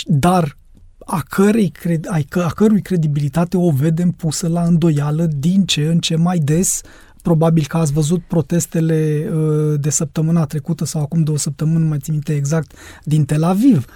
dar 0.06 0.56
a, 0.98 1.22
cărei, 1.28 1.72
a 2.30 2.52
cărui 2.54 2.82
credibilitate 2.82 3.56
o 3.56 3.70
vedem 3.70 4.10
pusă 4.10 4.48
la 4.48 4.62
îndoială 4.62 5.28
din 5.38 5.64
ce 5.64 5.86
în 5.86 5.98
ce 5.98 6.16
mai 6.16 6.38
des. 6.38 6.80
Probabil 7.22 7.64
că 7.68 7.76
ați 7.76 7.92
văzut 7.92 8.22
protestele 8.22 9.30
uh, 9.34 9.80
de 9.80 9.90
săptămâna 9.90 10.44
trecută 10.44 10.84
sau 10.84 11.02
acum 11.02 11.22
două 11.22 11.38
săptămâni, 11.38 11.82
nu 11.82 11.88
mai 11.88 11.98
țin 11.98 12.12
minte 12.12 12.34
exact, 12.34 12.72
din 13.04 13.24
Tel 13.24 13.42
Aviv. 13.42 13.86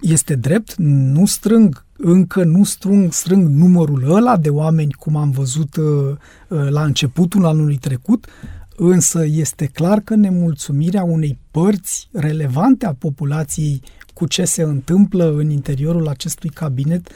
Este 0.00 0.34
drept, 0.34 0.74
nu 0.76 1.26
strâng, 1.26 1.84
încă 1.96 2.44
nu 2.44 2.64
strâng, 2.64 3.12
strâng 3.12 3.48
numărul 3.48 4.14
ăla 4.14 4.36
de 4.36 4.48
oameni 4.48 4.92
cum 4.92 5.16
am 5.16 5.30
văzut 5.30 5.76
uh, 5.76 5.84
uh, 6.48 6.68
la 6.68 6.84
începutul 6.84 7.44
anului 7.44 7.76
trecut, 7.76 8.26
însă 8.76 9.24
este 9.26 9.66
clar 9.66 10.00
că 10.00 10.14
nemulțumirea 10.14 11.02
unei 11.02 11.38
părți 11.50 12.08
relevante 12.12 12.86
a 12.86 12.94
populației 12.94 13.82
cu 14.14 14.26
ce 14.26 14.44
se 14.44 14.62
întâmplă 14.62 15.32
în 15.36 15.50
interiorul 15.50 16.08
acestui 16.08 16.50
cabinet 16.50 17.08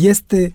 este 0.00 0.54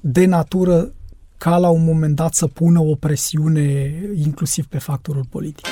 de 0.00 0.24
natură 0.24 0.92
ca 1.38 1.56
la 1.56 1.68
un 1.68 1.84
moment 1.84 2.16
dat 2.16 2.34
să 2.34 2.46
pună 2.46 2.80
o 2.80 2.94
presiune 2.94 3.94
inclusiv 4.14 4.66
pe 4.66 4.78
factorul 4.78 5.24
politic. 5.30 5.66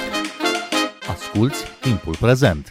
Asculți 1.09 1.65
timpul 1.81 2.17
prezent! 2.21 2.71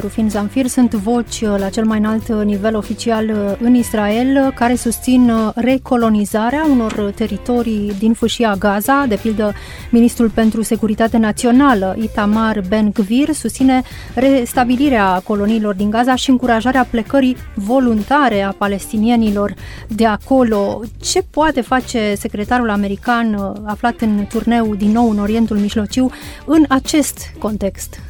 Rufin 0.00 0.28
Zamfir 0.30 0.66
sunt 0.66 0.94
voci 0.94 1.40
uh, 1.40 1.54
la 1.58 1.68
cel 1.68 1.84
mai 1.84 1.98
înalt 1.98 2.28
uh, 2.28 2.44
nivel 2.44 2.76
oficial 2.76 3.28
uh, 3.28 3.56
în 3.60 3.74
Israel 3.74 4.52
care 4.54 4.74
susțin 4.74 5.32
recolonizarea 5.54 6.66
unor 6.70 7.12
teritorii 7.14 7.92
din 7.98 8.12
fâșia 8.12 8.54
Gaza. 8.58 9.04
De 9.08 9.18
pildă, 9.22 9.52
ministrul 9.90 10.30
pentru 10.30 10.62
securitate 10.62 11.16
națională, 11.16 11.96
Itamar 11.98 12.62
Ben-Gvir, 12.68 13.32
susține 13.32 13.82
restabilirea 14.14 15.20
coloniilor 15.24 15.74
din 15.74 15.90
Gaza 15.90 16.14
și 16.14 16.30
încurajarea 16.30 16.86
plecării 16.90 17.36
voluntare 17.54 18.42
a 18.42 18.54
palestinienilor 18.58 19.54
de 19.88 20.06
acolo. 20.06 20.80
Ce 21.00 21.22
poate 21.30 21.60
face 21.60 22.14
secretarul 22.16 22.70
american 22.70 23.52
aflat 23.64 24.00
în 24.00 24.26
turneu 24.28 24.74
din 24.74 24.90
nou 24.90 25.10
în 25.10 25.18
Orientul 25.18 25.56
Mijlociu 25.58 26.10
în 26.44 26.64
acest 26.68 27.18
context? 27.38 28.00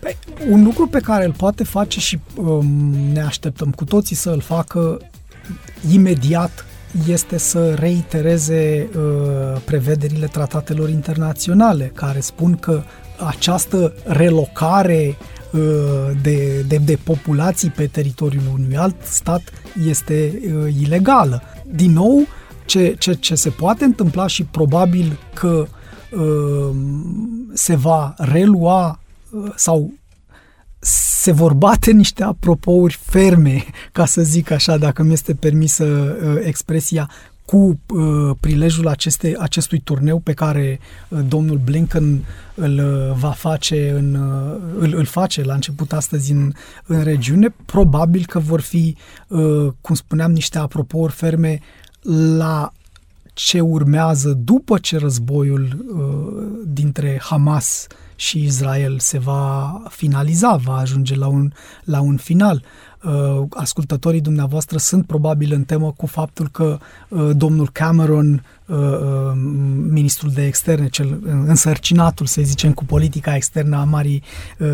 Păi, 0.00 0.16
un 0.50 0.64
lucru 0.64 0.86
pe 0.86 1.00
care 1.00 1.24
îl 1.24 1.32
poate 1.32 1.64
face 1.64 2.00
și 2.00 2.18
um, 2.36 2.66
ne 3.12 3.20
așteptăm 3.20 3.70
cu 3.70 3.84
toții 3.84 4.16
să 4.16 4.30
îl 4.30 4.40
facă 4.40 5.00
imediat 5.92 6.64
este 7.08 7.38
să 7.38 7.74
reitereze 7.74 8.88
uh, 8.96 9.60
prevederile 9.64 10.26
tratatelor 10.26 10.88
internaționale 10.88 11.90
care 11.94 12.20
spun 12.20 12.56
că 12.56 12.82
această 13.26 13.92
relocare 14.04 15.16
uh, 15.52 15.60
de, 16.22 16.64
de, 16.68 16.76
de 16.76 16.98
populații 17.04 17.70
pe 17.70 17.86
teritoriul 17.86 18.42
unui 18.54 18.76
alt 18.76 18.96
stat 19.02 19.42
este 19.86 20.42
uh, 20.44 20.74
ilegală. 20.80 21.42
Din 21.66 21.92
nou, 21.92 22.26
ce, 22.64 22.96
ce, 22.98 23.12
ce 23.12 23.34
se 23.34 23.50
poate 23.50 23.84
întâmpla 23.84 24.26
și 24.26 24.44
probabil 24.44 25.18
că 25.34 25.66
uh, 26.10 26.76
se 27.52 27.74
va 27.74 28.14
relua 28.16 28.98
sau 29.54 29.92
se 30.78 31.32
vor 31.32 31.52
bate 31.52 31.90
niște 31.90 32.22
apropouri 32.24 32.98
ferme, 33.00 33.64
ca 33.92 34.06
să 34.06 34.22
zic 34.22 34.50
așa, 34.50 34.76
dacă 34.76 35.02
mi 35.02 35.12
este 35.12 35.34
permisă 35.34 35.84
uh, 35.84 36.40
expresia, 36.44 37.10
cu 37.44 37.80
uh, 37.86 38.36
prilejul 38.40 38.88
aceste, 38.88 39.36
acestui 39.38 39.80
turneu 39.80 40.18
pe 40.18 40.32
care 40.32 40.80
uh, 41.08 41.18
domnul 41.28 41.60
Blinken 41.64 42.24
îl 42.54 42.78
uh, 42.78 43.16
va 43.18 43.30
face 43.30 43.90
în, 43.90 44.14
uh, 44.14 44.56
îl, 44.78 44.94
îl 44.94 45.04
face 45.04 45.42
la 45.42 45.54
început 45.54 45.92
astăzi 45.92 46.32
în, 46.32 46.52
în 46.86 47.02
regiune, 47.02 47.54
probabil 47.64 48.26
că 48.26 48.38
vor 48.38 48.60
fi, 48.60 48.96
uh, 49.28 49.72
cum 49.80 49.94
spuneam, 49.94 50.32
niște 50.32 50.58
apropouri 50.58 51.12
ferme 51.12 51.60
la 52.36 52.72
ce 53.32 53.60
urmează 53.60 54.32
după 54.44 54.78
ce 54.78 54.98
războiul 54.98 55.84
uh, 55.88 56.66
dintre 56.66 57.20
Hamas 57.22 57.86
și 58.18 58.42
Israel 58.42 58.98
se 58.98 59.18
va 59.18 59.82
finaliza, 59.88 60.56
va 60.56 60.76
ajunge 60.76 61.14
la 61.14 61.26
un, 61.26 61.52
la 61.84 62.00
un 62.00 62.16
final. 62.16 62.62
Uh, 63.02 63.46
ascultătorii 63.50 64.20
dumneavoastră 64.20 64.78
sunt 64.78 65.06
probabil 65.06 65.52
în 65.52 65.64
temă 65.64 65.92
cu 65.96 66.06
faptul 66.06 66.48
că 66.48 66.78
uh, 67.08 67.30
domnul 67.36 67.68
Cameron, 67.72 68.44
uh, 68.66 68.76
uh, 68.76 69.32
ministrul 69.88 70.30
de 70.30 70.46
externe, 70.46 70.88
cel 70.88 71.20
însărcinatul, 71.24 72.26
să 72.26 72.40
zicem, 72.42 72.72
cu 72.72 72.84
politica 72.84 73.34
externă 73.34 73.76
a 73.76 73.84
Marii 73.84 74.22
uh, 74.58 74.68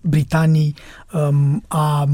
Britanii, 0.00 0.74
um, 1.12 1.64
a 1.68 2.08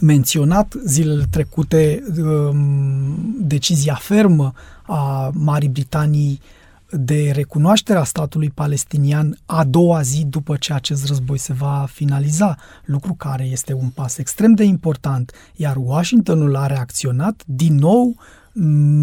menționat 0.00 0.74
zilele 0.84 1.24
trecute 1.30 2.02
um, 2.18 3.36
decizia 3.38 3.94
fermă 3.94 4.52
a 4.86 5.30
Marii 5.34 5.68
Britanii 5.68 6.40
de 6.90 7.30
recunoașterea 7.30 8.04
statului 8.04 8.50
palestinian 8.50 9.38
a 9.46 9.64
doua 9.64 10.02
zi 10.02 10.24
după 10.24 10.56
ce 10.56 10.72
acest 10.72 11.06
război 11.06 11.38
se 11.38 11.52
va 11.52 11.86
finaliza, 11.90 12.56
lucru 12.84 13.14
care 13.14 13.44
este 13.44 13.72
un 13.72 13.88
pas 13.88 14.18
extrem 14.18 14.52
de 14.52 14.64
important, 14.64 15.32
iar 15.56 15.76
Washingtonul 15.76 16.56
a 16.56 16.66
reacționat 16.66 17.42
din 17.46 17.74
nou 17.74 18.16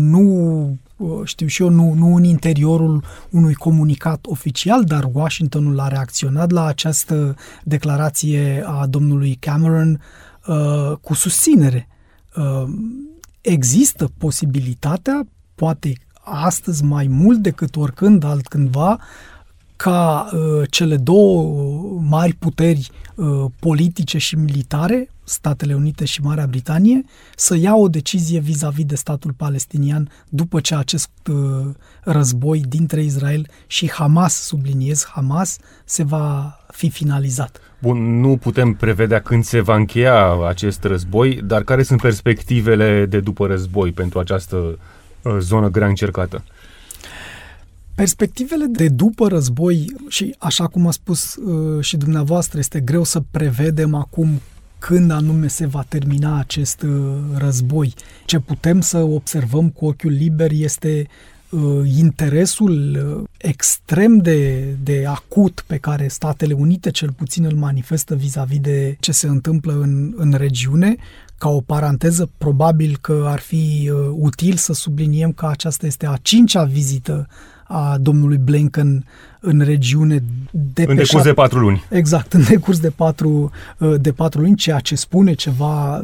nu 0.09 0.77
știu 1.23 1.47
și 1.47 1.61
eu, 1.61 1.69
nu, 1.69 1.93
nu 1.93 2.15
în 2.15 2.23
interiorul 2.23 3.03
unui 3.29 3.53
comunicat 3.53 4.25
oficial, 4.25 4.83
dar 4.83 5.09
Washingtonul 5.11 5.79
a 5.79 5.87
reacționat 5.87 6.51
la 6.51 6.65
această 6.65 7.35
declarație 7.63 8.63
a 8.65 8.85
domnului 8.85 9.35
Cameron 9.35 10.01
uh, 10.47 10.97
cu 11.01 11.13
susținere. 11.13 11.87
Uh, 12.35 12.69
există 13.41 14.11
posibilitatea, 14.17 15.27
poate 15.55 15.93
astăzi 16.29 16.83
mai 16.83 17.07
mult 17.07 17.37
decât 17.37 17.75
oricând 17.75 18.23
altcândva, 18.23 18.99
ca 19.77 20.29
uh, 20.33 20.67
cele 20.69 20.97
două 20.97 21.43
mari 22.01 22.33
puteri 22.33 22.89
uh, 23.15 23.45
politice 23.59 24.17
și 24.17 24.35
militare, 24.35 25.09
Statele 25.23 25.73
Unite 25.73 26.05
și 26.05 26.21
Marea 26.21 26.47
Britanie, 26.47 27.03
să 27.35 27.57
ia 27.57 27.75
o 27.75 27.87
decizie 27.87 28.39
vis-a-vis 28.39 28.85
de 28.85 28.95
statul 28.95 29.33
palestinian 29.33 30.09
după 30.29 30.59
ce 30.59 30.75
acest 30.75 31.09
uh, 31.29 31.35
război 32.03 32.61
dintre 32.67 33.03
Israel 33.03 33.47
și 33.67 33.91
Hamas, 33.91 34.33
subliniez 34.33 35.05
Hamas, 35.05 35.57
se 35.85 36.03
va 36.03 36.57
fi 36.71 36.89
finalizat. 36.89 37.59
Bun, 37.81 38.19
nu 38.19 38.37
putem 38.37 38.73
prevedea 38.73 39.21
când 39.21 39.43
se 39.43 39.61
va 39.61 39.75
încheia 39.75 40.47
acest 40.47 40.83
război, 40.83 41.41
dar 41.43 41.63
care 41.63 41.83
sunt 41.83 42.01
perspectivele 42.01 43.05
de 43.05 43.19
după 43.19 43.45
război 43.45 43.91
pentru 43.91 44.19
această 44.19 44.55
uh, 44.55 44.77
zonă 45.39 45.69
grea 45.69 45.87
încercată? 45.87 46.43
Perspectivele 47.95 48.65
de 48.65 48.87
după 48.87 49.27
război 49.27 49.95
și 50.07 50.35
așa 50.37 50.67
cum 50.67 50.87
a 50.87 50.91
spus 50.91 51.35
uh, 51.35 51.83
și 51.83 51.97
dumneavoastră, 51.97 52.59
este 52.59 52.79
greu 52.79 53.03
să 53.03 53.21
prevedem 53.31 53.95
acum 53.95 54.41
când 54.79 55.11
anume 55.11 55.47
se 55.47 55.65
va 55.65 55.85
termina 55.87 56.39
acest 56.39 56.81
uh, 56.81 57.15
război. 57.37 57.93
Ce 58.25 58.39
putem 58.39 58.81
să 58.81 58.97
observăm 58.97 59.69
cu 59.69 59.85
ochiul 59.85 60.11
liber 60.11 60.51
este 60.51 61.07
uh, 61.07 61.36
interesul 61.99 62.97
uh, 63.19 63.23
extrem 63.37 64.17
de, 64.17 64.63
de 64.83 65.05
acut 65.07 65.63
pe 65.67 65.77
care 65.77 66.07
Statele 66.07 66.53
Unite 66.53 66.91
cel 66.91 67.11
puțin 67.11 67.45
îl 67.45 67.55
manifestă 67.55 68.15
vis-a-vis 68.15 68.59
de 68.59 68.97
ce 68.99 69.11
se 69.11 69.27
întâmplă 69.27 69.73
în, 69.73 70.13
în 70.15 70.33
regiune. 70.37 70.95
Ca 71.37 71.49
o 71.49 71.61
paranteză, 71.61 72.29
probabil 72.37 72.97
că 73.01 73.23
ar 73.27 73.39
fi 73.39 73.91
uh, 73.93 74.09
util 74.13 74.55
să 74.55 74.73
subliniem 74.73 75.31
că 75.31 75.47
aceasta 75.47 75.85
este 75.85 76.05
a 76.05 76.17
cincea 76.21 76.63
vizită 76.63 77.27
a 77.67 77.97
domnului 77.97 78.37
Blinken 78.37 79.05
în 79.39 79.59
regiune 79.59 80.23
de 80.73 80.85
În 80.87 80.95
decurs 80.95 81.23
de 81.23 81.33
patru 81.33 81.59
luni. 81.59 81.83
Exact, 81.89 82.33
în 82.33 82.43
decurs 82.43 82.79
de 82.79 82.89
patru, 82.89 83.51
uh, 83.77 83.93
de 84.01 84.11
patru 84.11 84.41
luni, 84.41 84.55
ceea 84.55 84.79
ce 84.79 84.95
spune 84.95 85.33
ceva, 85.33 86.03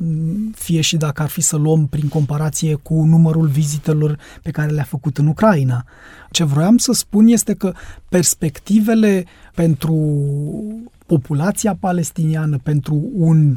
fie 0.56 0.82
și 0.82 0.98
dacă 0.98 1.22
ar 1.22 1.30
fi 1.30 1.42
să 1.42 1.58
luăm 1.58 1.88
prin 1.88 2.08
comparație 2.08 2.74
cu 2.74 2.94
numărul 2.94 3.48
vizitelor 3.48 4.18
pe 4.42 4.52
care 4.52 4.72
le-a 4.72 4.84
făcut 4.84 5.18
în 5.18 5.28
Ucraina. 5.28 5.86
Ce 6.32 6.44
vroiam 6.44 6.78
să 6.78 6.94
spun 6.94 7.28
este 7.28 7.54
că 7.54 7.74
perspectivele 8.10 9.26
pentru 9.56 9.96
populația 11.06 11.78
palestiniană, 11.80 12.58
pentru 12.64 13.10
un 13.14 13.56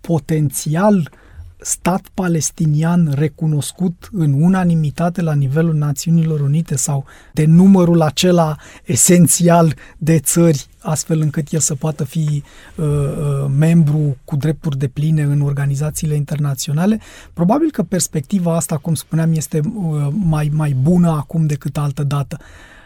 potențial 0.00 0.96
uh, 0.96 1.21
stat 1.62 2.06
palestinian 2.14 3.12
recunoscut 3.14 4.08
în 4.12 4.42
unanimitate 4.42 5.22
la 5.22 5.34
nivelul 5.34 5.74
Națiunilor 5.74 6.40
Unite 6.40 6.76
sau 6.76 7.04
de 7.32 7.44
numărul 7.44 8.02
acela 8.02 8.56
esențial 8.84 9.74
de 9.98 10.18
țări, 10.18 10.66
astfel 10.80 11.20
încât 11.20 11.48
el 11.50 11.60
să 11.60 11.74
poată 11.74 12.04
fi 12.04 12.42
uh, 12.76 12.84
uh, 12.86 13.50
membru 13.58 14.16
cu 14.24 14.36
drepturi 14.36 14.78
de 14.78 14.88
pline 14.88 15.22
în 15.22 15.40
organizațiile 15.40 16.14
internaționale, 16.14 17.00
probabil 17.32 17.70
că 17.70 17.82
perspectiva 17.82 18.56
asta, 18.56 18.76
cum 18.76 18.94
spuneam, 18.94 19.32
este 19.32 19.60
uh, 19.64 20.08
mai, 20.10 20.50
mai 20.54 20.76
bună 20.82 21.10
acum 21.10 21.46
decât 21.46 21.76
altă 21.76 22.02
dată. 22.02 22.38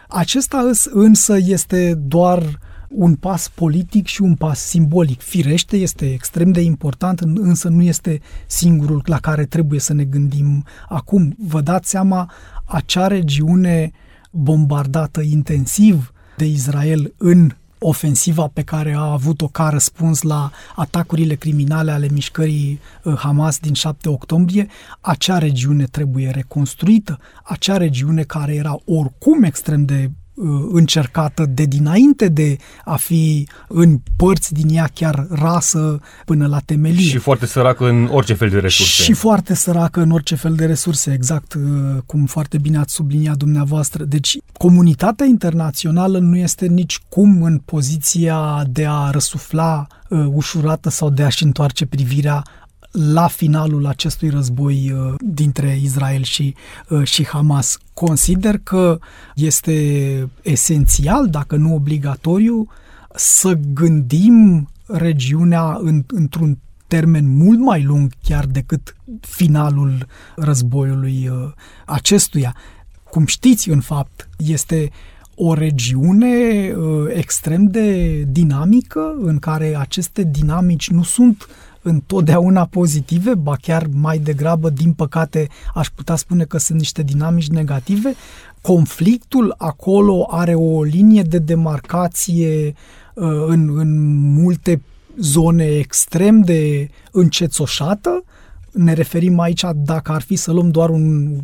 Acesta 0.07 0.69
însă 0.93 1.37
este 1.37 1.93
doar 1.93 2.59
un 2.87 3.15
pas 3.15 3.49
politic 3.49 4.05
și 4.05 4.21
un 4.21 4.35
pas 4.35 4.59
simbolic. 4.59 5.21
Firește, 5.21 5.77
este 5.77 6.13
extrem 6.13 6.51
de 6.51 6.61
important, 6.61 7.19
însă 7.19 7.69
nu 7.69 7.81
este 7.81 8.21
singurul 8.47 9.01
la 9.05 9.19
care 9.19 9.45
trebuie 9.45 9.79
să 9.79 9.93
ne 9.93 10.03
gândim 10.03 10.63
acum. 10.89 11.35
Vă 11.37 11.61
dați 11.61 11.89
seama, 11.89 12.31
acea 12.65 13.07
regiune 13.07 13.91
bombardată 14.31 15.21
intensiv 15.21 16.13
de 16.37 16.45
Israel 16.45 17.13
în 17.17 17.51
ofensiva 17.79 18.49
pe 18.53 18.61
care 18.61 18.93
a 18.93 19.11
avut-o 19.11 19.47
ca 19.47 19.69
răspuns 19.69 20.21
la 20.21 20.51
atacurile 20.75 21.35
criminale 21.35 21.91
ale 21.91 22.07
mișcării 22.11 22.79
uh, 23.03 23.13
Hamas 23.17 23.59
din 23.59 23.73
7 23.73 24.09
octombrie, 24.09 24.67
acea 25.01 25.37
regiune 25.37 25.83
trebuie 25.83 26.29
reconstruită, 26.29 27.19
acea 27.43 27.77
regiune 27.77 28.23
care 28.23 28.55
era 28.55 28.79
oricum 28.85 29.43
extrem 29.43 29.85
de 29.85 30.03
Uh, 30.03 30.26
încercată 30.71 31.45
de 31.45 31.65
dinainte 31.65 32.27
de 32.27 32.57
a 32.85 32.95
fi 32.95 33.47
în 33.67 33.99
părți 34.15 34.53
din 34.53 34.75
ea 34.75 34.89
chiar 34.93 35.27
rasă 35.29 35.99
până 36.25 36.47
la 36.47 36.59
temelie. 36.59 37.01
Și 37.01 37.17
foarte 37.17 37.45
săracă 37.45 37.87
în 37.89 38.09
orice 38.11 38.33
fel 38.33 38.49
de 38.49 38.59
resurse. 38.59 39.03
Și 39.03 39.13
foarte 39.13 39.53
săracă 39.53 40.01
în 40.01 40.11
orice 40.11 40.35
fel 40.35 40.53
de 40.55 40.65
resurse, 40.65 41.13
exact 41.13 41.53
uh, 41.53 41.61
cum 42.05 42.25
foarte 42.25 42.57
bine 42.57 42.77
ați 42.77 42.93
subliniat 42.93 43.37
dumneavoastră. 43.37 44.03
Deci 44.03 44.37
comunitatea 44.57 45.25
internațională 45.25 46.19
nu 46.19 46.37
este 46.37 46.65
nici 46.65 46.99
cum 47.09 47.41
în 47.43 47.57
poziția 47.57 48.63
de 48.69 48.85
a 48.89 49.09
răsufla 49.09 49.87
uh, 50.09 50.25
ușurată 50.33 50.89
sau 50.89 51.09
de 51.09 51.23
a-și 51.23 51.43
întoarce 51.43 51.85
privirea 51.85 52.43
la 52.91 53.27
finalul 53.27 53.85
acestui 53.85 54.29
război 54.29 54.91
uh, 54.91 55.13
dintre 55.19 55.79
Israel 55.81 56.23
și, 56.23 56.55
uh, 56.89 57.03
și 57.03 57.27
Hamas. 57.27 57.77
Consider 57.93 58.57
că 58.63 58.99
este 59.35 60.29
esențial, 60.41 61.27
dacă 61.27 61.55
nu 61.55 61.73
obligatoriu, 61.73 62.67
să 63.15 63.59
gândim 63.73 64.69
regiunea 64.85 65.77
în, 65.81 66.03
într-un 66.07 66.57
termen 66.87 67.37
mult 67.37 67.59
mai 67.59 67.83
lung 67.83 68.11
chiar 68.23 68.45
decât 68.45 68.95
finalul 69.19 70.05
războiului 70.35 71.29
uh, 71.31 71.51
acestuia. 71.85 72.55
Cum 73.03 73.25
știți, 73.25 73.69
în 73.69 73.79
fapt, 73.79 74.29
este 74.37 74.91
o 75.35 75.53
regiune 75.53 76.73
extrem 77.13 77.65
de 77.65 78.21
dinamică 78.21 79.15
în 79.19 79.39
care 79.39 79.75
aceste 79.77 80.23
dinamici 80.23 80.89
nu 80.89 81.03
sunt 81.03 81.41
uh, 81.41 81.66
întotdeauna 81.87 82.65
pozitive, 82.65 83.33
ba 83.35 83.55
chiar 83.61 83.87
mai 83.93 84.17
degrabă, 84.17 84.69
din 84.69 84.93
păcate, 84.93 85.47
aș 85.73 85.87
putea 85.87 86.15
spune 86.15 86.43
că 86.43 86.57
sunt 86.57 86.77
niște 86.77 87.03
dinamici 87.03 87.47
negative. 87.47 88.13
Conflictul 88.61 89.53
acolo 89.57 90.27
are 90.29 90.53
o 90.53 90.83
linie 90.83 91.21
de 91.21 91.37
demarcație 91.37 92.73
uh, 93.13 93.45
în, 93.47 93.77
în 93.77 94.15
multe 94.33 94.81
zone 95.19 95.65
extrem 95.65 96.41
de 96.41 96.89
încețoșată. 97.11 98.23
Ne 98.71 98.93
referim 98.93 99.39
aici, 99.39 99.63
dacă 99.75 100.11
ar 100.11 100.21
fi 100.21 100.35
să 100.35 100.51
luăm 100.51 100.69
doar 100.69 100.89
un 100.89 101.35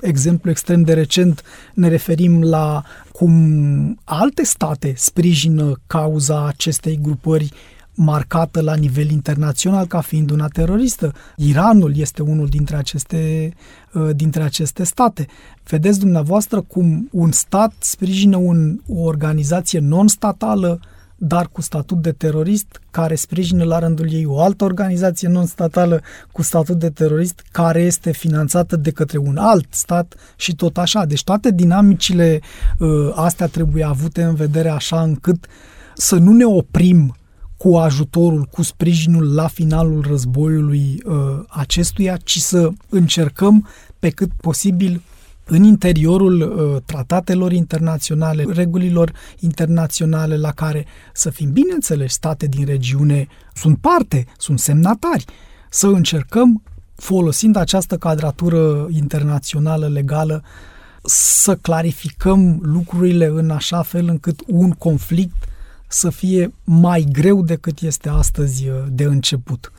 exemplu 0.00 0.50
extrem 0.50 0.82
de 0.82 0.92
recent, 0.92 1.42
ne 1.74 1.88
referim 1.88 2.42
la 2.42 2.82
cum 3.12 4.00
alte 4.04 4.44
state 4.44 4.92
sprijină 4.96 5.80
cauza 5.86 6.46
acestei 6.46 6.98
grupări 7.02 7.52
marcată 8.02 8.60
la 8.60 8.74
nivel 8.74 9.10
internațional 9.10 9.86
ca 9.86 10.00
fiind 10.00 10.30
una 10.30 10.48
teroristă. 10.48 11.12
Iranul 11.36 11.96
este 11.96 12.22
unul 12.22 12.46
dintre 12.46 12.76
aceste, 12.76 13.52
uh, 13.92 14.10
dintre 14.14 14.42
aceste 14.42 14.84
state. 14.84 15.26
Vedeți 15.64 15.98
dumneavoastră 15.98 16.60
cum 16.60 17.08
un 17.12 17.32
stat 17.32 17.72
sprijină 17.78 18.36
un, 18.36 18.80
o 18.88 19.00
organizație 19.00 19.78
non-statală 19.78 20.80
dar 21.22 21.48
cu 21.52 21.60
statut 21.60 22.02
de 22.02 22.12
terorist, 22.12 22.80
care 22.90 23.14
sprijină 23.14 23.64
la 23.64 23.78
rândul 23.78 24.12
ei 24.12 24.24
o 24.26 24.40
altă 24.40 24.64
organizație 24.64 25.28
non-statală 25.28 26.02
cu 26.32 26.42
statut 26.42 26.78
de 26.78 26.90
terorist, 26.90 27.44
care 27.52 27.80
este 27.82 28.12
finanțată 28.12 28.76
de 28.76 28.90
către 28.90 29.18
un 29.18 29.36
alt 29.36 29.66
stat 29.70 30.14
și 30.36 30.54
tot 30.54 30.78
așa. 30.78 31.04
Deci 31.04 31.24
toate 31.24 31.50
dinamicile 31.50 32.40
uh, 32.78 32.88
astea 33.14 33.46
trebuie 33.46 33.84
avute 33.84 34.22
în 34.22 34.34
vedere 34.34 34.68
așa 34.68 35.02
încât 35.02 35.46
să 35.94 36.16
nu 36.16 36.32
ne 36.32 36.44
oprim 36.44 37.14
cu 37.62 37.76
ajutorul, 37.76 38.44
cu 38.44 38.62
sprijinul 38.62 39.34
la 39.34 39.46
finalul 39.46 40.04
războiului 40.08 41.02
uh, 41.04 41.14
acestuia, 41.48 42.16
ci 42.16 42.38
să 42.38 42.70
încercăm 42.88 43.68
pe 43.98 44.10
cât 44.10 44.30
posibil 44.40 45.02
în 45.44 45.62
interiorul 45.62 46.40
uh, 46.40 46.82
tratatelor 46.84 47.52
internaționale, 47.52 48.44
regulilor 48.48 49.12
internaționale 49.38 50.36
la 50.36 50.52
care 50.52 50.86
să 51.12 51.30
fim, 51.30 51.50
bineînțeles, 51.52 52.12
state 52.12 52.46
din 52.46 52.64
regiune 52.64 53.26
sunt 53.54 53.78
parte, 53.78 54.26
sunt 54.38 54.58
semnatari, 54.58 55.24
să 55.70 55.86
încercăm, 55.86 56.62
folosind 56.96 57.56
această 57.56 57.96
cadratură 57.96 58.86
internațională 58.90 59.88
legală, 59.88 60.42
să 61.04 61.54
clarificăm 61.56 62.58
lucrurile 62.62 63.26
în 63.26 63.50
așa 63.50 63.82
fel 63.82 64.08
încât 64.08 64.40
un 64.46 64.70
conflict 64.70 65.48
să 65.92 66.10
fie 66.10 66.52
mai 66.64 67.06
greu 67.12 67.42
decât 67.42 67.80
este 67.80 68.08
astăzi 68.08 68.68
uh, 68.68 68.84
de 68.88 69.04
început. 69.04 69.72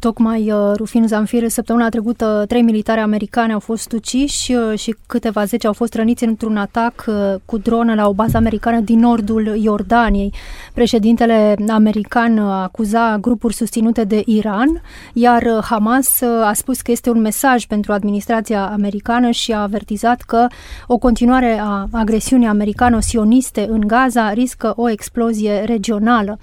Tocmai 0.00 0.52
uh, 0.52 0.72
Rufin 0.76 1.06
Zamfir, 1.06 1.48
săptămâna 1.48 1.88
trecută, 1.88 2.44
trei 2.48 2.62
militari 2.62 3.00
americani 3.00 3.52
au 3.52 3.58
fost 3.58 3.92
uciși 3.92 4.52
uh, 4.52 4.78
și 4.78 4.96
câteva 5.06 5.44
zece 5.44 5.66
au 5.66 5.72
fost 5.72 5.94
răniți 5.94 6.24
într-un 6.24 6.56
atac 6.56 7.04
uh, 7.06 7.14
cu 7.44 7.58
dronă 7.58 7.94
la 7.94 8.08
o 8.08 8.12
bază 8.12 8.36
americană 8.36 8.80
din 8.80 8.98
nordul 8.98 9.56
Iordaniei. 9.56 10.34
Președintele 10.74 11.56
american 11.68 12.38
acuza 12.38 13.18
grupuri 13.20 13.54
susținute 13.54 14.04
de 14.04 14.22
Iran, 14.26 14.82
iar 15.12 15.60
Hamas 15.62 16.20
a 16.44 16.52
spus 16.52 16.80
că 16.80 16.90
este 16.90 17.10
un 17.10 17.20
mesaj 17.20 17.66
pentru 17.66 17.92
administrația 17.92 18.66
americană 18.66 19.30
și 19.30 19.52
a 19.52 19.58
avertizat 19.58 20.20
că 20.20 20.46
o 20.86 20.98
continuare 20.98 21.60
a 21.62 21.86
agresiunii 21.92 22.46
americano-sioniste 22.46 23.66
în 23.70 23.80
Gaza 23.86 24.32
riscă 24.32 24.72
o 24.76 24.90
explozie 24.90 25.62
regională. 25.66 26.38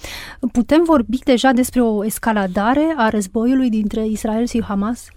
Putem 0.51 0.83
vorbi 0.85 1.17
deja 1.17 1.51
despre 1.51 1.81
o 1.81 2.05
escaladare 2.05 2.93
a 2.97 3.09
războiului 3.09 3.37
războiului 3.39 3.69
dintre 3.69 4.07
Israel 4.07 4.45
și 4.45 4.63
Hamas? 4.63 5.07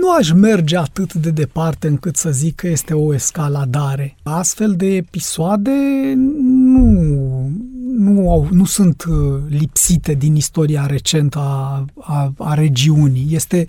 Nu 0.00 0.12
aș 0.12 0.32
merge 0.32 0.76
atât 0.76 1.14
de 1.14 1.30
departe 1.30 1.86
încât 1.86 2.16
să 2.16 2.30
zic 2.30 2.54
că 2.54 2.68
este 2.68 2.94
o 2.94 3.14
escaladare. 3.14 4.16
Astfel 4.22 4.74
de 4.76 4.86
episoade 4.86 5.70
nu, 6.16 7.50
nu, 7.96 8.30
au, 8.30 8.48
nu 8.50 8.64
sunt 8.64 9.04
uh, 9.08 9.40
lipsite 9.48 10.14
din 10.14 10.34
istoria 10.34 10.86
recentă 10.86 11.38
a, 11.38 11.84
a, 11.98 12.32
a 12.38 12.54
regiunii. 12.54 13.26
Este 13.30 13.66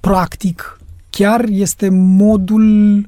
practic, 0.00 0.80
chiar 1.10 1.44
este 1.48 1.88
modul 1.88 2.96
uh, 2.98 3.04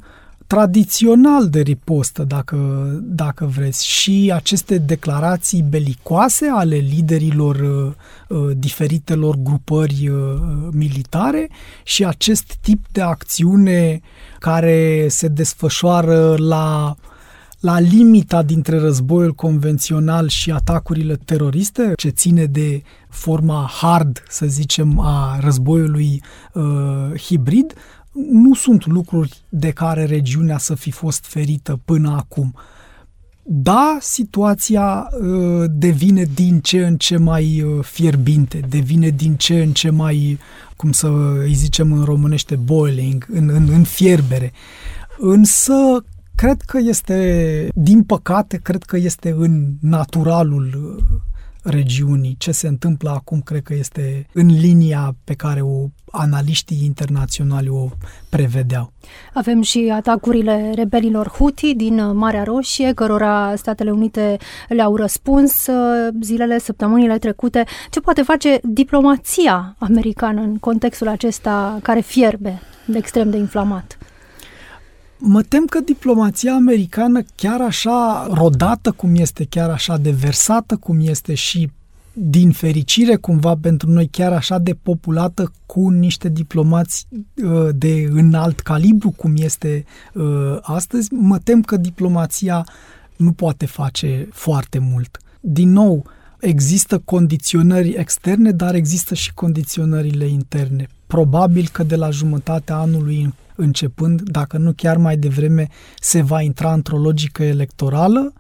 tradițional 0.51 1.49
de 1.49 1.61
ripostă, 1.61 2.25
dacă, 2.25 2.57
dacă 3.03 3.45
vreți, 3.47 3.87
și 3.87 4.33
aceste 4.35 4.79
declarații 4.79 5.63
belicoase 5.63 6.47
ale 6.47 6.77
liderilor 6.77 7.57
uh, 7.57 7.93
uh, 8.29 8.51
diferitelor 8.57 9.37
grupări 9.43 10.09
uh, 10.09 10.19
militare 10.73 11.49
și 11.85 12.05
acest 12.05 12.55
tip 12.61 12.85
de 12.93 13.01
acțiune 13.01 14.01
care 14.39 15.07
se 15.09 15.29
desfășoară 15.29 16.35
la 16.39 16.95
la 17.61 17.81
limita 17.81 18.43
dintre 18.43 18.79
războiul 18.79 19.33
convențional 19.33 20.29
și 20.29 20.51
atacurile 20.51 21.17
teroriste, 21.25 21.93
ce 21.97 22.09
ține 22.09 22.45
de 22.45 22.83
forma 23.09 23.71
hard, 23.81 24.23
să 24.29 24.47
zicem, 24.47 25.01
a 25.01 25.39
războiului 25.41 26.23
uh, 26.53 27.21
hibrid, 27.23 27.75
nu 28.13 28.55
sunt 28.55 28.87
lucruri 28.87 29.43
de 29.49 29.71
care 29.71 30.05
regiunea 30.05 30.59
să 30.59 30.75
fi 30.75 30.91
fost 30.91 31.25
ferită 31.25 31.81
până 31.85 32.11
acum. 32.17 32.55
Da, 33.43 33.99
situația 34.01 35.11
uh, 35.21 35.65
devine 35.71 36.25
din 36.35 36.61
ce 36.61 36.87
în 36.87 36.97
ce 36.97 37.17
mai 37.17 37.63
uh, 37.63 37.85
fierbinte, 37.85 38.61
devine 38.69 39.09
din 39.09 39.35
ce 39.35 39.63
în 39.63 39.73
ce 39.73 39.91
mai, 39.91 40.39
cum 40.77 40.93
să 40.93 41.09
îi 41.39 41.55
zicem 41.55 41.93
în 41.93 42.05
românește, 42.05 42.57
boiling, 42.57 43.27
în, 43.33 43.49
în, 43.49 43.69
în 43.69 43.83
fierbere. 43.83 44.53
Însă, 45.19 45.75
cred 46.35 46.61
că 46.61 46.79
este, 46.79 47.69
din 47.75 48.03
păcate, 48.03 48.57
cred 48.57 48.83
că 48.83 48.97
este 48.97 49.35
în 49.39 49.67
naturalul 49.81 50.97
uh, 50.99 51.21
regiunii. 51.71 52.35
Ce 52.39 52.53
se 52.53 52.69
întâmplă 52.69 53.11
acum 53.11 53.41
cred 53.41 53.63
că 53.63 53.75
este 53.75 54.27
în 54.33 54.47
linia 54.47 55.17
pe 55.25 55.35
care 55.35 55.61
o 55.61 55.87
analiștii 56.11 56.85
internaționali 56.85 57.69
o 57.69 57.89
prevedeau. 58.29 58.93
Avem 59.35 59.63
și 59.63 59.91
atacurile 59.95 60.73
rebelilor 60.75 61.29
Houthi 61.29 61.75
din 61.75 62.17
Marea 62.17 62.45
Roșie, 62.45 62.93
cărora 62.93 63.55
Statele 63.57 63.91
Unite 63.91 64.37
le-au 64.69 64.97
răspuns 64.97 65.67
uh, 65.67 66.09
zilele, 66.23 66.59
săptămânile 66.59 67.19
trecute. 67.19 67.65
Ce 67.91 68.01
poate 68.01 68.23
face 68.23 68.61
diplomația 68.63 69.77
americană 69.79 70.41
în 70.41 70.57
contextul 70.57 71.09
acesta 71.09 71.79
care 71.83 72.01
fierbe 72.01 72.61
de 72.87 72.99
extrem 72.99 73.31
de 73.31 73.37
inflamat? 73.37 73.99
Mă 75.23 75.43
tem 75.43 75.65
că 75.65 75.81
diplomația 75.81 76.55
americană, 76.55 77.23
chiar 77.35 77.61
așa 77.61 78.29
rodată 78.33 78.91
cum 78.91 79.15
este, 79.15 79.45
chiar 79.45 79.71
așa 79.71 79.97
de 79.97 80.11
versată 80.11 80.77
cum 80.77 80.99
este 81.01 81.35
și 81.35 81.71
din 82.13 82.51
fericire 82.51 83.17
cumva 83.17 83.57
pentru 83.61 83.91
noi 83.91 84.09
chiar 84.09 84.33
așa 84.33 84.59
de 84.59 84.75
populată 84.83 85.53
cu 85.67 85.89
niște 85.89 86.29
diplomați 86.29 87.07
uh, 87.45 87.69
de 87.75 88.09
înalt 88.13 88.61
calibru 88.61 89.11
cum 89.11 89.33
este 89.37 89.85
uh, 90.15 90.59
astăzi, 90.61 91.13
mă 91.13 91.39
tem 91.39 91.63
că 91.63 91.77
diplomația 91.77 92.67
nu 93.17 93.33
poate 93.33 93.67
face 93.67 94.29
foarte 94.33 94.79
mult. 94.79 95.19
Din 95.41 95.71
nou, 95.71 96.07
există 96.41 96.99
condiționări 96.99 97.89
externe, 97.89 98.51
dar 98.51 98.75
există 98.75 99.15
și 99.15 99.35
condiționările 99.35 100.27
interne. 100.27 100.89
Probabil 101.07 101.69
că 101.73 101.83
de 101.83 101.97
la 101.97 102.11
jumătatea 102.11 102.77
anului 102.77 103.35
începând, 103.61 104.23
dacă 104.23 104.59
nu 104.59 104.73
chiar 104.73 104.97
mai 104.97 105.17
devreme, 105.17 105.69
se 106.01 106.23
va 106.23 106.41
intra 106.41 106.73
într-o 106.73 106.99
logică 106.99 107.43
electorală. 107.43 108.33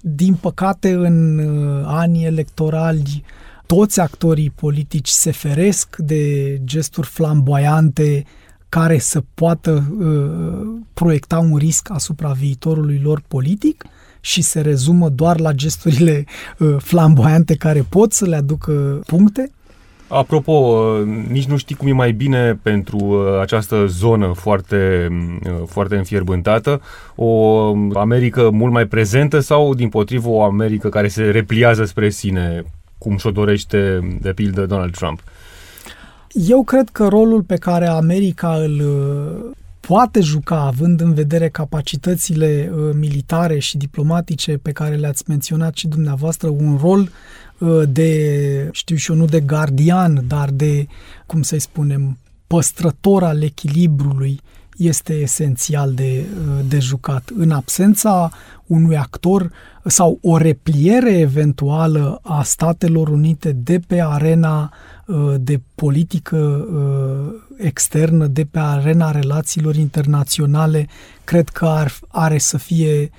Din 0.00 0.34
păcate, 0.34 0.92
în 0.92 1.38
uh, 1.38 1.82
anii 1.86 2.24
electorali, 2.24 3.24
toți 3.66 4.00
actorii 4.00 4.50
politici 4.50 5.08
se 5.08 5.30
feresc 5.30 5.96
de 5.96 6.56
gesturi 6.64 7.06
flamboiante 7.06 8.24
care 8.68 8.98
să 8.98 9.22
poată 9.34 9.96
uh, 9.98 10.80
proiecta 10.94 11.38
un 11.38 11.56
risc 11.56 11.90
asupra 11.90 12.30
viitorului 12.32 12.98
lor 12.98 13.22
politic 13.28 13.84
și 14.20 14.42
se 14.42 14.60
rezumă 14.60 15.08
doar 15.08 15.40
la 15.40 15.52
gesturile 15.52 16.24
uh, 16.58 16.76
flamboiante 16.78 17.54
care 17.54 17.86
pot 17.88 18.12
să 18.12 18.24
le 18.24 18.36
aducă 18.36 19.00
puncte. 19.06 19.50
Apropo, 20.08 20.52
uh, 20.52 21.06
nici 21.28 21.46
nu 21.46 21.56
știi 21.56 21.74
cum 21.74 21.88
e 21.88 21.92
mai 21.92 22.12
bine 22.12 22.58
pentru 22.62 22.96
uh, 22.96 23.40
această 23.40 23.86
zonă 23.86 24.32
foarte, 24.34 25.08
uh, 25.44 25.62
foarte 25.66 25.96
înfierbântată, 25.96 26.80
o 27.14 27.72
Americă 27.94 28.50
mult 28.50 28.72
mai 28.72 28.86
prezentă 28.86 29.40
sau, 29.40 29.74
din 29.74 29.88
potrivă, 29.88 30.28
o 30.28 30.42
Americă 30.42 30.88
care 30.88 31.08
se 31.08 31.22
repliază 31.22 31.84
spre 31.84 32.10
sine, 32.10 32.64
cum 32.98 33.16
și-o 33.16 33.30
dorește, 33.30 33.98
de 34.20 34.32
pildă, 34.32 34.66
Donald 34.66 34.96
Trump? 34.96 35.20
Eu 36.32 36.62
cred 36.62 36.88
că 36.92 37.06
rolul 37.06 37.42
pe 37.42 37.56
care 37.56 37.86
America 37.86 38.54
îl 38.54 38.82
poate 39.86 40.20
juca, 40.20 40.60
având 40.60 41.00
în 41.00 41.14
vedere 41.14 41.48
capacitățile 41.48 42.70
militare 42.94 43.58
și 43.58 43.76
diplomatice 43.76 44.58
pe 44.58 44.72
care 44.72 44.94
le-ați 44.94 45.24
menționat 45.26 45.76
și 45.76 45.88
dumneavoastră, 45.88 46.48
un 46.48 46.78
rol 46.80 47.10
Uh, 47.58 47.82
de, 47.88 48.68
știu 48.72 48.96
și 48.96 49.10
eu, 49.10 49.16
nu 49.16 49.24
de 49.24 49.40
gardian, 49.40 50.24
dar 50.26 50.50
de, 50.50 50.86
cum 51.26 51.42
să-i 51.42 51.58
spunem, 51.58 52.18
păstrător 52.46 53.22
al 53.22 53.42
echilibrului 53.42 54.40
este 54.76 55.12
esențial 55.12 55.92
de, 55.92 56.24
uh, 56.38 56.64
de 56.68 56.78
jucat. 56.78 57.30
În 57.36 57.50
absența 57.50 58.30
unui 58.66 58.96
actor 58.96 59.52
sau 59.84 60.18
o 60.22 60.36
repliere 60.36 61.18
eventuală 61.18 62.20
a 62.22 62.42
Statelor 62.42 63.08
Unite 63.08 63.52
de 63.52 63.80
pe 63.86 64.02
arena 64.02 64.62
uh, 64.62 64.95
de 65.38 65.60
politică 65.74 66.66
externă, 67.56 68.26
de 68.26 68.44
pe 68.44 68.58
arena 68.58 69.10
relațiilor 69.10 69.76
internaționale, 69.76 70.88
cred 71.24 71.48
că 71.48 71.66
ar, 71.66 71.92
are 72.08 72.38
să 72.38 72.58
fie 72.58 73.10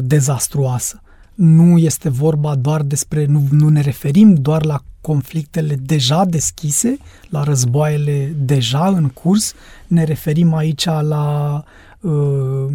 dezastruoasă. 0.00 1.00
Nu 1.34 1.78
este 1.78 2.08
vorba 2.08 2.54
doar 2.54 2.82
despre, 2.82 3.24
nu, 3.24 3.42
nu 3.50 3.68
ne 3.68 3.80
referim 3.80 4.34
doar 4.34 4.64
la 4.64 4.80
conflictele 5.00 5.74
deja 5.74 6.24
deschise, 6.24 6.96
la 7.28 7.42
războaiele 7.42 8.34
deja 8.38 8.86
în 8.86 9.08
curs, 9.08 9.54
ne 9.86 10.04
referim 10.04 10.54
aici 10.54 10.84
la 10.84 11.64
uh, 12.00 12.66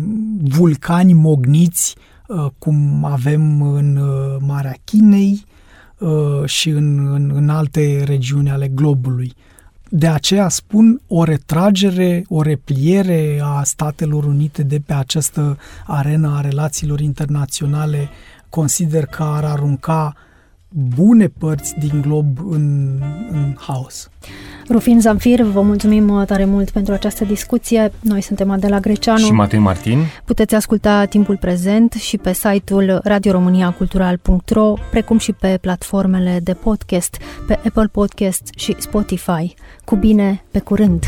vulcani 0.41 1.13
mogniți, 1.13 1.95
uh, 2.27 2.45
cum 2.59 3.05
avem 3.05 3.61
în 3.61 3.95
uh, 3.95 4.37
Marea 4.39 4.75
Chinei 4.83 5.31
uh, 5.31 5.60
și 6.45 6.69
în, 6.69 7.13
în, 7.13 7.31
în 7.35 7.49
alte 7.49 8.03
regiuni 8.05 8.49
ale 8.49 8.67
globului. 8.67 9.33
De 9.89 10.07
aceea 10.07 10.49
spun 10.49 11.01
o 11.07 11.23
retragere, 11.23 12.23
o 12.27 12.41
repliere 12.41 13.39
a 13.43 13.63
Statelor 13.63 14.23
Unite 14.23 14.63
de 14.63 14.81
pe 14.85 14.93
această 14.93 15.57
arenă 15.85 16.35
a 16.35 16.41
relațiilor 16.41 16.99
internaționale 16.99 18.09
consider 18.49 19.05
că 19.05 19.23
ar 19.23 19.43
arunca 19.43 20.15
bune 20.71 21.27
părți 21.27 21.75
din 21.79 22.01
glob 22.01 22.37
în, 22.49 22.97
în 23.31 23.55
haos. 23.57 24.09
Rufin 24.69 24.99
Zamfir, 24.99 25.41
vă 25.41 25.61
mulțumim 25.61 26.09
uh, 26.09 26.25
tare 26.25 26.45
mult 26.45 26.69
pentru 26.69 26.93
această 26.93 27.25
discuție. 27.25 27.91
Noi 27.99 28.21
suntem 28.21 28.51
Adela 28.51 28.79
Greceanu 28.79 29.25
și 29.25 29.31
Matei 29.31 29.59
Martin. 29.59 29.99
Puteți 30.25 30.55
asculta 30.55 31.05
timpul 31.05 31.37
prezent 31.37 31.93
și 31.93 32.17
pe 32.17 32.33
site-ul 32.33 32.99
radioromaniacultural.ro, 33.03 34.73
precum 34.91 35.17
și 35.17 35.31
pe 35.31 35.57
platformele 35.61 36.39
de 36.43 36.53
podcast, 36.53 37.17
pe 37.47 37.59
Apple 37.65 37.87
Podcast 37.91 38.49
și 38.55 38.75
Spotify. 38.79 39.53
Cu 39.85 39.95
bine, 39.95 40.43
pe 40.51 40.59
curând! 40.59 41.05